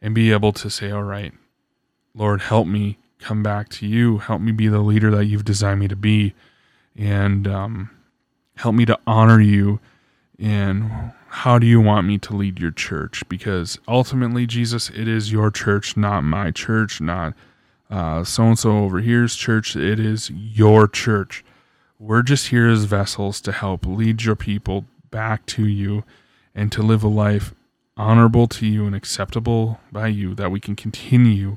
and 0.00 0.14
be 0.14 0.32
able 0.32 0.52
to 0.52 0.70
say, 0.70 0.90
"All 0.90 1.02
right, 1.02 1.32
Lord, 2.14 2.42
help 2.42 2.66
me 2.66 2.98
come 3.18 3.42
back 3.42 3.68
to 3.70 3.86
you. 3.86 4.18
Help 4.18 4.40
me 4.40 4.52
be 4.52 4.68
the 4.68 4.80
leader 4.80 5.10
that 5.10 5.24
you've 5.26 5.44
designed 5.44 5.80
me 5.80 5.88
to 5.88 5.96
be." 5.96 6.34
And 6.96 7.46
um, 7.46 7.90
help 8.56 8.74
me 8.74 8.84
to 8.84 8.98
honor 9.06 9.40
you 9.40 9.80
and 10.38 11.12
how 11.28 11.58
do 11.58 11.66
you 11.66 11.80
want 11.80 12.06
me 12.06 12.18
to 12.18 12.34
lead 12.34 12.58
your 12.58 12.70
church? 12.70 13.26
Because 13.28 13.78
ultimately 13.88 14.46
jesus 14.46 14.90
it 14.90 15.08
is 15.08 15.32
your 15.32 15.50
church 15.50 15.96
not 15.96 16.22
my 16.22 16.50
church 16.50 17.00
not 17.00 17.34
so 17.90 18.42
and 18.44 18.58
so 18.58 18.78
over 18.78 19.00
here's 19.00 19.36
church. 19.36 19.76
It 19.76 20.00
is 20.00 20.30
your 20.30 20.88
church. 20.88 21.44
We're 21.98 22.22
just 22.22 22.48
here 22.48 22.68
as 22.68 22.84
vessels 22.84 23.40
to 23.42 23.52
help 23.52 23.86
lead 23.86 24.22
your 24.22 24.36
people 24.36 24.86
back 25.10 25.46
to 25.46 25.66
you 25.66 26.04
and 26.54 26.70
to 26.72 26.82
live 26.82 27.02
a 27.02 27.08
life 27.08 27.54
honorable 27.96 28.46
to 28.48 28.66
you 28.66 28.86
and 28.86 28.94
acceptable 28.94 29.80
by 29.90 30.08
you 30.08 30.34
that 30.34 30.50
we 30.50 30.60
can 30.60 30.76
continue 30.76 31.56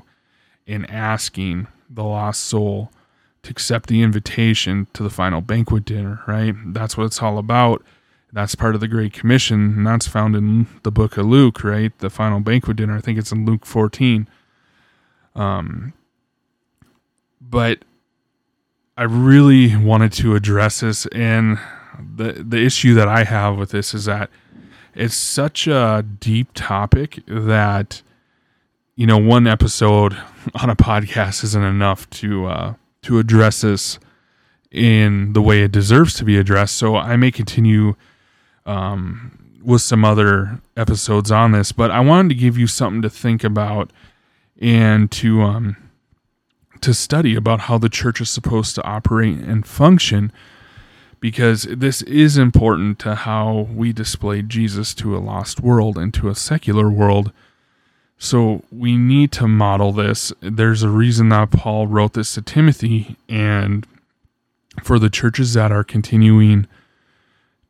in 0.66 0.86
asking 0.86 1.66
the 1.88 2.04
lost 2.04 2.42
soul 2.42 2.90
to 3.42 3.50
accept 3.50 3.88
the 3.88 4.02
invitation 4.02 4.86
to 4.92 5.02
the 5.02 5.10
final 5.10 5.40
banquet 5.40 5.84
dinner, 5.84 6.22
right? 6.26 6.54
That's 6.66 6.96
what 6.96 7.04
it's 7.04 7.22
all 7.22 7.38
about. 7.38 7.82
That's 8.32 8.54
part 8.54 8.74
of 8.74 8.80
the 8.80 8.88
Great 8.88 9.12
Commission, 9.12 9.74
and 9.76 9.86
that's 9.86 10.06
found 10.06 10.36
in 10.36 10.66
the 10.82 10.92
book 10.92 11.16
of 11.16 11.26
Luke, 11.26 11.64
right? 11.64 11.96
The 11.98 12.10
final 12.10 12.40
banquet 12.40 12.76
dinner. 12.76 12.96
I 12.96 13.00
think 13.00 13.18
it's 13.18 13.32
in 13.32 13.44
Luke 13.44 13.66
14. 13.66 14.28
Um, 15.34 15.92
but 17.40 17.84
I 18.96 19.04
really 19.04 19.76
wanted 19.76 20.12
to 20.14 20.36
address 20.36 20.80
this, 20.80 21.06
and 21.06 21.58
the 21.98 22.44
the 22.46 22.58
issue 22.58 22.94
that 22.94 23.08
I 23.08 23.24
have 23.24 23.56
with 23.56 23.70
this 23.70 23.94
is 23.94 24.04
that 24.04 24.30
it's 24.94 25.14
such 25.14 25.66
a 25.66 26.04
deep 26.20 26.50
topic 26.54 27.20
that 27.26 28.02
you 28.96 29.06
know 29.06 29.18
one 29.18 29.46
episode 29.46 30.16
on 30.60 30.70
a 30.70 30.76
podcast 30.76 31.42
isn't 31.44 31.64
enough 31.64 32.08
to 32.10 32.46
uh, 32.46 32.74
to 33.02 33.18
address 33.18 33.62
this 33.62 33.98
in 34.70 35.32
the 35.32 35.42
way 35.42 35.62
it 35.62 35.72
deserves 35.72 36.14
to 36.14 36.24
be 36.24 36.38
addressed. 36.38 36.76
So 36.76 36.96
I 36.96 37.16
may 37.16 37.30
continue 37.30 37.94
um, 38.66 39.58
with 39.62 39.82
some 39.82 40.04
other 40.04 40.60
episodes 40.76 41.30
on 41.30 41.52
this, 41.52 41.72
but 41.72 41.90
I 41.90 42.00
wanted 42.00 42.30
to 42.30 42.34
give 42.34 42.56
you 42.56 42.66
something 42.66 43.02
to 43.02 43.10
think 43.10 43.44
about 43.44 43.92
and 44.60 45.10
to 45.12 45.42
um, 45.42 45.76
to 46.80 46.94
study 46.94 47.34
about 47.34 47.60
how 47.60 47.78
the 47.78 47.88
church 47.88 48.20
is 48.20 48.30
supposed 48.30 48.74
to 48.74 48.84
operate 48.84 49.38
and 49.38 49.66
function 49.66 50.32
because 51.20 51.64
this 51.64 52.00
is 52.02 52.38
important 52.38 52.98
to 52.98 53.14
how 53.14 53.68
we 53.74 53.92
display 53.92 54.40
Jesus 54.40 54.94
to 54.94 55.14
a 55.14 55.18
lost 55.18 55.60
world 55.60 55.98
and 55.98 56.14
to 56.14 56.28
a 56.28 56.34
secular 56.34 56.90
world. 56.90 57.32
So 58.22 58.62
we 58.70 58.98
need 58.98 59.32
to 59.32 59.48
model 59.48 59.92
this. 59.92 60.30
There's 60.40 60.82
a 60.82 60.90
reason 60.90 61.30
that 61.30 61.50
Paul 61.50 61.86
wrote 61.86 62.12
this 62.12 62.34
to 62.34 62.42
Timothy, 62.42 63.16
and 63.30 63.86
for 64.84 64.98
the 64.98 65.08
churches 65.08 65.54
that 65.54 65.72
are 65.72 65.82
continuing 65.82 66.66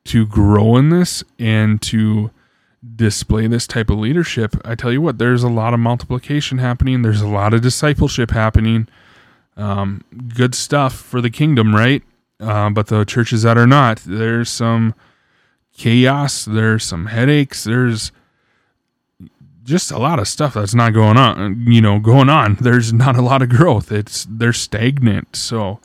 to 0.07 0.27
grow 0.27 0.77
in 0.77 0.89
this 0.89 1.23
and 1.39 1.81
to 1.83 2.33
display 2.97 3.47
this 3.47 3.69
type 3.69 3.91
of 3.91 3.99
leadership, 3.99 4.57
I 4.65 4.75
tell 4.75 4.91
you 4.91 5.01
what, 5.01 5.19
there's 5.19 5.45
a 5.45 5.49
lot 5.49 5.73
of 5.73 5.79
multiplication 5.79 6.59
happening. 6.59 7.03
There's 7.03 7.23
a 7.23 7.29
lot 7.29 7.55
of 7.55 7.61
discipleship 7.61 8.33
happening. 8.33 8.89
Um, 9.57 10.03
good 10.35 10.57
stuff 10.57 10.95
for 10.95 11.21
the 11.21 11.31
kingdom, 11.31 11.77
right? 11.77 12.03
Uh, 12.41 12.71
but 12.71 12.89
the 12.89 13.05
churches 13.05 13.43
that 13.43 13.57
are 13.57 13.69
not, 13.69 13.99
there's 14.05 14.51
some 14.51 14.97
chaos, 15.77 16.45
there's 16.45 16.83
some 16.83 17.07
headaches, 17.07 17.63
there's 17.63 18.11
just 19.71 19.91
a 19.91 19.99
lot 19.99 20.19
of 20.19 20.29
stuff 20.29 20.55
that's 20.55 20.75
not 20.75 20.93
going 20.93 21.17
on. 21.17 21.65
You 21.67 21.81
know, 21.81 21.99
going 21.99 22.29
on. 22.29 22.55
There's 22.61 22.93
not 22.93 23.17
a 23.17 23.23
lot 23.23 23.43
of 23.43 23.49
growth. 23.49 23.91
It's 23.91 24.27
they're 24.29 24.53
stagnant. 24.53 25.37
So 25.37 25.81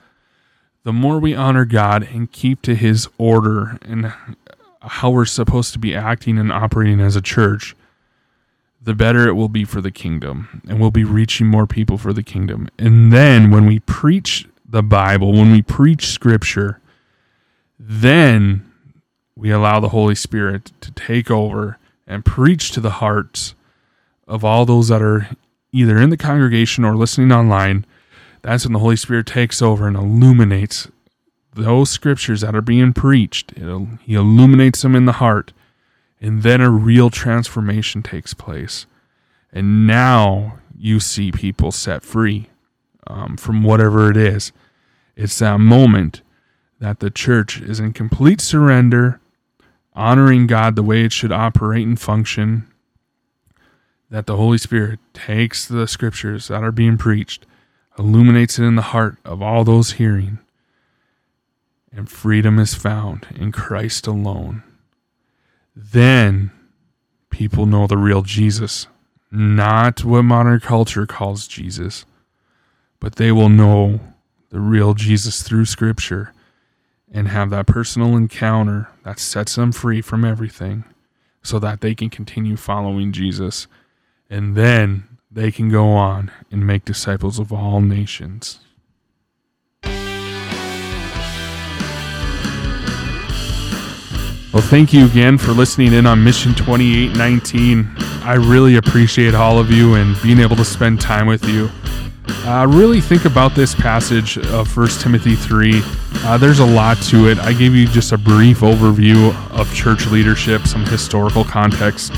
the 0.84 0.94
more 0.94 1.20
we 1.20 1.34
honor 1.34 1.66
God 1.66 2.04
and 2.04 2.32
keep 2.32 2.62
to 2.64 2.76
His 2.76 3.08
order 3.18 3.78
and 3.82 4.14
how 4.82 5.10
we're 5.10 5.26
supposed 5.26 5.74
to 5.74 5.80
be 5.80 5.96
acting 5.96 6.38
and 6.38 6.52
operating 6.52 7.00
as 7.00 7.16
a 7.16 7.22
church, 7.22 7.76
the 8.82 8.94
better 8.94 9.28
it 9.28 9.34
will 9.34 9.50
be 9.50 9.66
for 9.66 9.82
the 9.82 9.92
kingdom, 9.92 10.62
and 10.68 10.80
we'll 10.80 10.92
be 10.92 11.04
reaching 11.04 11.48
more 11.48 11.66
people 11.66 11.98
for 11.98 12.14
the 12.14 12.22
kingdom. 12.22 12.70
And 12.78 13.12
then 13.12 13.50
when 13.50 13.66
we 13.66 13.80
preach 13.80 14.48
the 14.68 14.84
Bible, 14.84 15.32
when 15.34 15.52
we 15.52 15.64
preach 15.64 16.08
scripture, 16.08 16.80
then 17.80 18.72
we 19.36 19.50
allow 19.50 19.80
the 19.80 19.90
Holy 19.90 20.16
Spirit 20.16 20.72
to 20.82 20.92
take 20.92 21.32
over 21.32 21.80
and 22.06 22.24
preach 22.24 22.72
to 22.72 22.80
the 22.80 22.92
hearts 22.92 23.56
of 24.28 24.44
all 24.44 24.66
those 24.66 24.88
that 24.88 25.02
are 25.02 25.30
either 25.72 25.98
in 25.98 26.10
the 26.10 26.18
congregation 26.18 26.84
or 26.86 26.96
listening 26.96 27.32
online. 27.32 27.86
That's 28.42 28.66
when 28.66 28.74
the 28.74 28.80
Holy 28.80 28.96
Spirit 28.96 29.28
takes 29.28 29.62
over 29.62 29.88
and 29.88 29.98
illuminates 29.98 30.88
those 31.54 31.90
scriptures 31.90 32.42
that 32.42 32.56
are 32.56 32.62
being 32.62 32.94
preached. 32.94 33.54
It'll, 33.56 33.88
he 34.04 34.14
illuminates 34.14 34.82
them 34.82 34.96
in 34.96 35.06
the 35.06 35.14
heart, 35.14 35.54
and 36.22 36.44
then 36.44 36.62
a 36.62 36.70
real 36.70 37.10
transformation 37.10 38.04
takes 38.04 38.34
place. 38.34 38.86
And 39.52 39.88
now 39.88 40.60
you 40.78 41.00
see 41.00 41.32
people 41.32 41.72
set 41.72 42.04
free 42.04 42.50
um, 43.08 43.38
from 43.38 43.64
whatever 43.64 44.10
it 44.12 44.18
is. 44.18 44.52
It's 45.16 45.40
that 45.40 45.60
moment 45.60 46.22
that 46.80 47.00
the 47.00 47.10
church 47.10 47.62
is 47.62 47.80
in 47.80 47.94
complete 47.94 48.42
surrender, 48.42 49.22
honoring 49.94 50.46
God 50.46 50.76
the 50.76 50.84
way 50.84 51.06
it 51.06 51.14
should 51.14 51.32
operate 51.32 51.88
and 51.88 52.00
function. 52.00 52.68
That 54.16 54.28
the 54.28 54.38
Holy 54.38 54.58
Spirit 54.58 55.02
takes 55.14 55.66
the 55.66 55.90
scriptures 55.90 56.48
that 56.48 56.64
are 56.64 56.72
being 56.72 56.98
preached, 56.98 57.46
illuminates 58.00 58.58
it 58.58 58.64
in 58.64 58.76
the 58.76 58.82
heart 58.82 59.18
of 59.26 59.42
all 59.42 59.66
those 59.66 59.92
hearing, 59.92 60.40
and 61.92 62.10
freedom 62.10 62.58
is 62.58 62.74
found 62.74 63.28
in 63.36 63.52
Christ 63.52 64.08
alone. 64.08 64.64
Then 65.76 66.52
people 67.30 67.66
know 67.66 67.88
the 67.88 67.98
real 67.98 68.22
Jesus, 68.22 68.88
not 69.32 70.06
what 70.06 70.22
modern 70.22 70.62
culture 70.62 71.06
calls 71.06 71.46
Jesus, 71.46 72.06
but 73.02 73.18
they 73.18 73.34
will 73.34 73.50
know 73.50 74.00
the 74.50 74.62
real 74.62 74.94
Jesus 74.94 75.44
through 75.44 75.66
Scripture 75.66 76.32
and 77.12 77.28
have 77.28 77.50
that 77.50 77.68
personal 77.68 78.16
encounter 78.16 78.88
that 79.04 79.20
sets 79.20 79.56
them 79.56 79.74
free 79.74 80.00
from 80.00 80.24
everything 80.24 80.86
so 81.44 81.60
that 81.60 81.82
they 81.82 81.94
can 81.94 82.10
continue 82.10 82.56
following 82.56 83.12
Jesus. 83.12 83.68
And 84.30 84.56
then 84.56 85.04
they 85.32 85.52
can 85.52 85.70
go 85.70 85.90
on 85.90 86.32
and 86.52 86.66
make 86.66 86.86
disciples 86.86 87.40
of 87.40 87.52
all 87.52 87.82
nations. 87.82 88.60
Well, 94.56 94.64
thank 94.64 94.94
you 94.94 95.06
again 95.06 95.38
for 95.38 95.52
listening 95.52 95.92
in 95.92 96.06
on 96.06 96.24
Mission 96.24 96.56
2819. 96.56 97.90
I 98.24 98.36
really 98.36 98.78
appreciate 98.78 99.36
all 99.36 99.60
of 99.60 99.70
you 99.70 99.96
and 99.96 100.16
being 100.24 100.40
able 100.40 100.56
to 100.56 100.64
spend 100.64 101.02
time 101.02 101.28
with 101.28 101.44
you. 101.44 101.70
Uh, 102.46 102.66
really 102.70 103.02
think 103.02 103.26
about 103.26 103.54
this 103.54 103.76
passage 103.76 104.38
of 104.38 104.76
1 104.78 104.88
Timothy 105.02 105.36
3. 105.36 105.82
Uh, 106.24 106.38
there's 106.38 106.60
a 106.60 106.66
lot 106.66 106.96
to 107.02 107.28
it. 107.28 107.38
I 107.40 107.52
gave 107.52 107.76
you 107.76 107.86
just 107.86 108.14
a 108.14 108.18
brief 108.18 108.62
overview 108.62 109.36
of 109.52 109.74
church 109.76 110.08
leadership, 110.08 110.66
some 110.66 110.86
historical 110.86 111.44
context. 111.44 112.14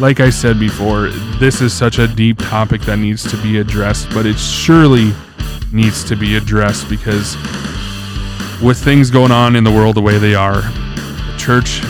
Like 0.00 0.20
I 0.20 0.30
said 0.30 0.58
before, 0.58 1.08
this 1.38 1.60
is 1.60 1.72
such 1.72 1.98
a 1.98 2.08
deep 2.08 2.38
topic 2.38 2.80
that 2.82 2.98
needs 2.98 3.28
to 3.30 3.36
be 3.42 3.58
addressed, 3.58 4.08
but 4.10 4.26
it 4.26 4.38
surely 4.38 5.12
needs 5.72 6.02
to 6.04 6.16
be 6.16 6.36
addressed 6.36 6.88
because 6.88 7.36
with 8.62 8.78
things 8.82 9.10
going 9.10 9.32
on 9.32 9.56
in 9.56 9.64
the 9.64 9.70
world 9.70 9.96
the 9.96 10.02
way 10.02 10.18
they 10.18 10.34
are, 10.34 10.60
the 10.60 11.34
church 11.38 11.80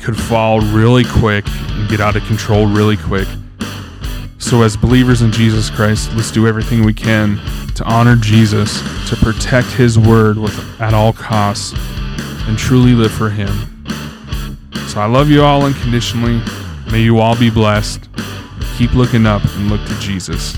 could 0.00 0.16
fall 0.16 0.60
really 0.60 1.04
quick 1.04 1.44
and 1.48 1.88
get 1.88 2.00
out 2.00 2.16
of 2.16 2.24
control 2.24 2.66
really 2.66 2.96
quick. 2.96 3.28
So, 4.38 4.62
as 4.62 4.76
believers 4.76 5.22
in 5.22 5.30
Jesus 5.30 5.70
Christ, 5.70 6.10
let's 6.14 6.30
do 6.30 6.48
everything 6.48 6.84
we 6.84 6.94
can 6.94 7.38
to 7.74 7.84
honor 7.84 8.16
Jesus, 8.16 8.80
to 9.08 9.16
protect 9.16 9.68
His 9.68 9.98
word 9.98 10.38
with, 10.38 10.80
at 10.80 10.94
all 10.94 11.12
costs, 11.12 11.74
and 12.48 12.58
truly 12.58 12.94
live 12.94 13.12
for 13.12 13.30
Him. 13.30 13.48
So, 14.88 15.00
I 15.00 15.06
love 15.06 15.30
you 15.30 15.42
all 15.42 15.64
unconditionally. 15.64 16.42
May 16.90 17.02
you 17.02 17.20
all 17.20 17.38
be 17.38 17.50
blessed. 17.50 18.08
Keep 18.76 18.94
looking 18.94 19.24
up 19.24 19.44
and 19.44 19.70
look 19.70 19.86
to 19.86 19.98
Jesus. 20.00 20.56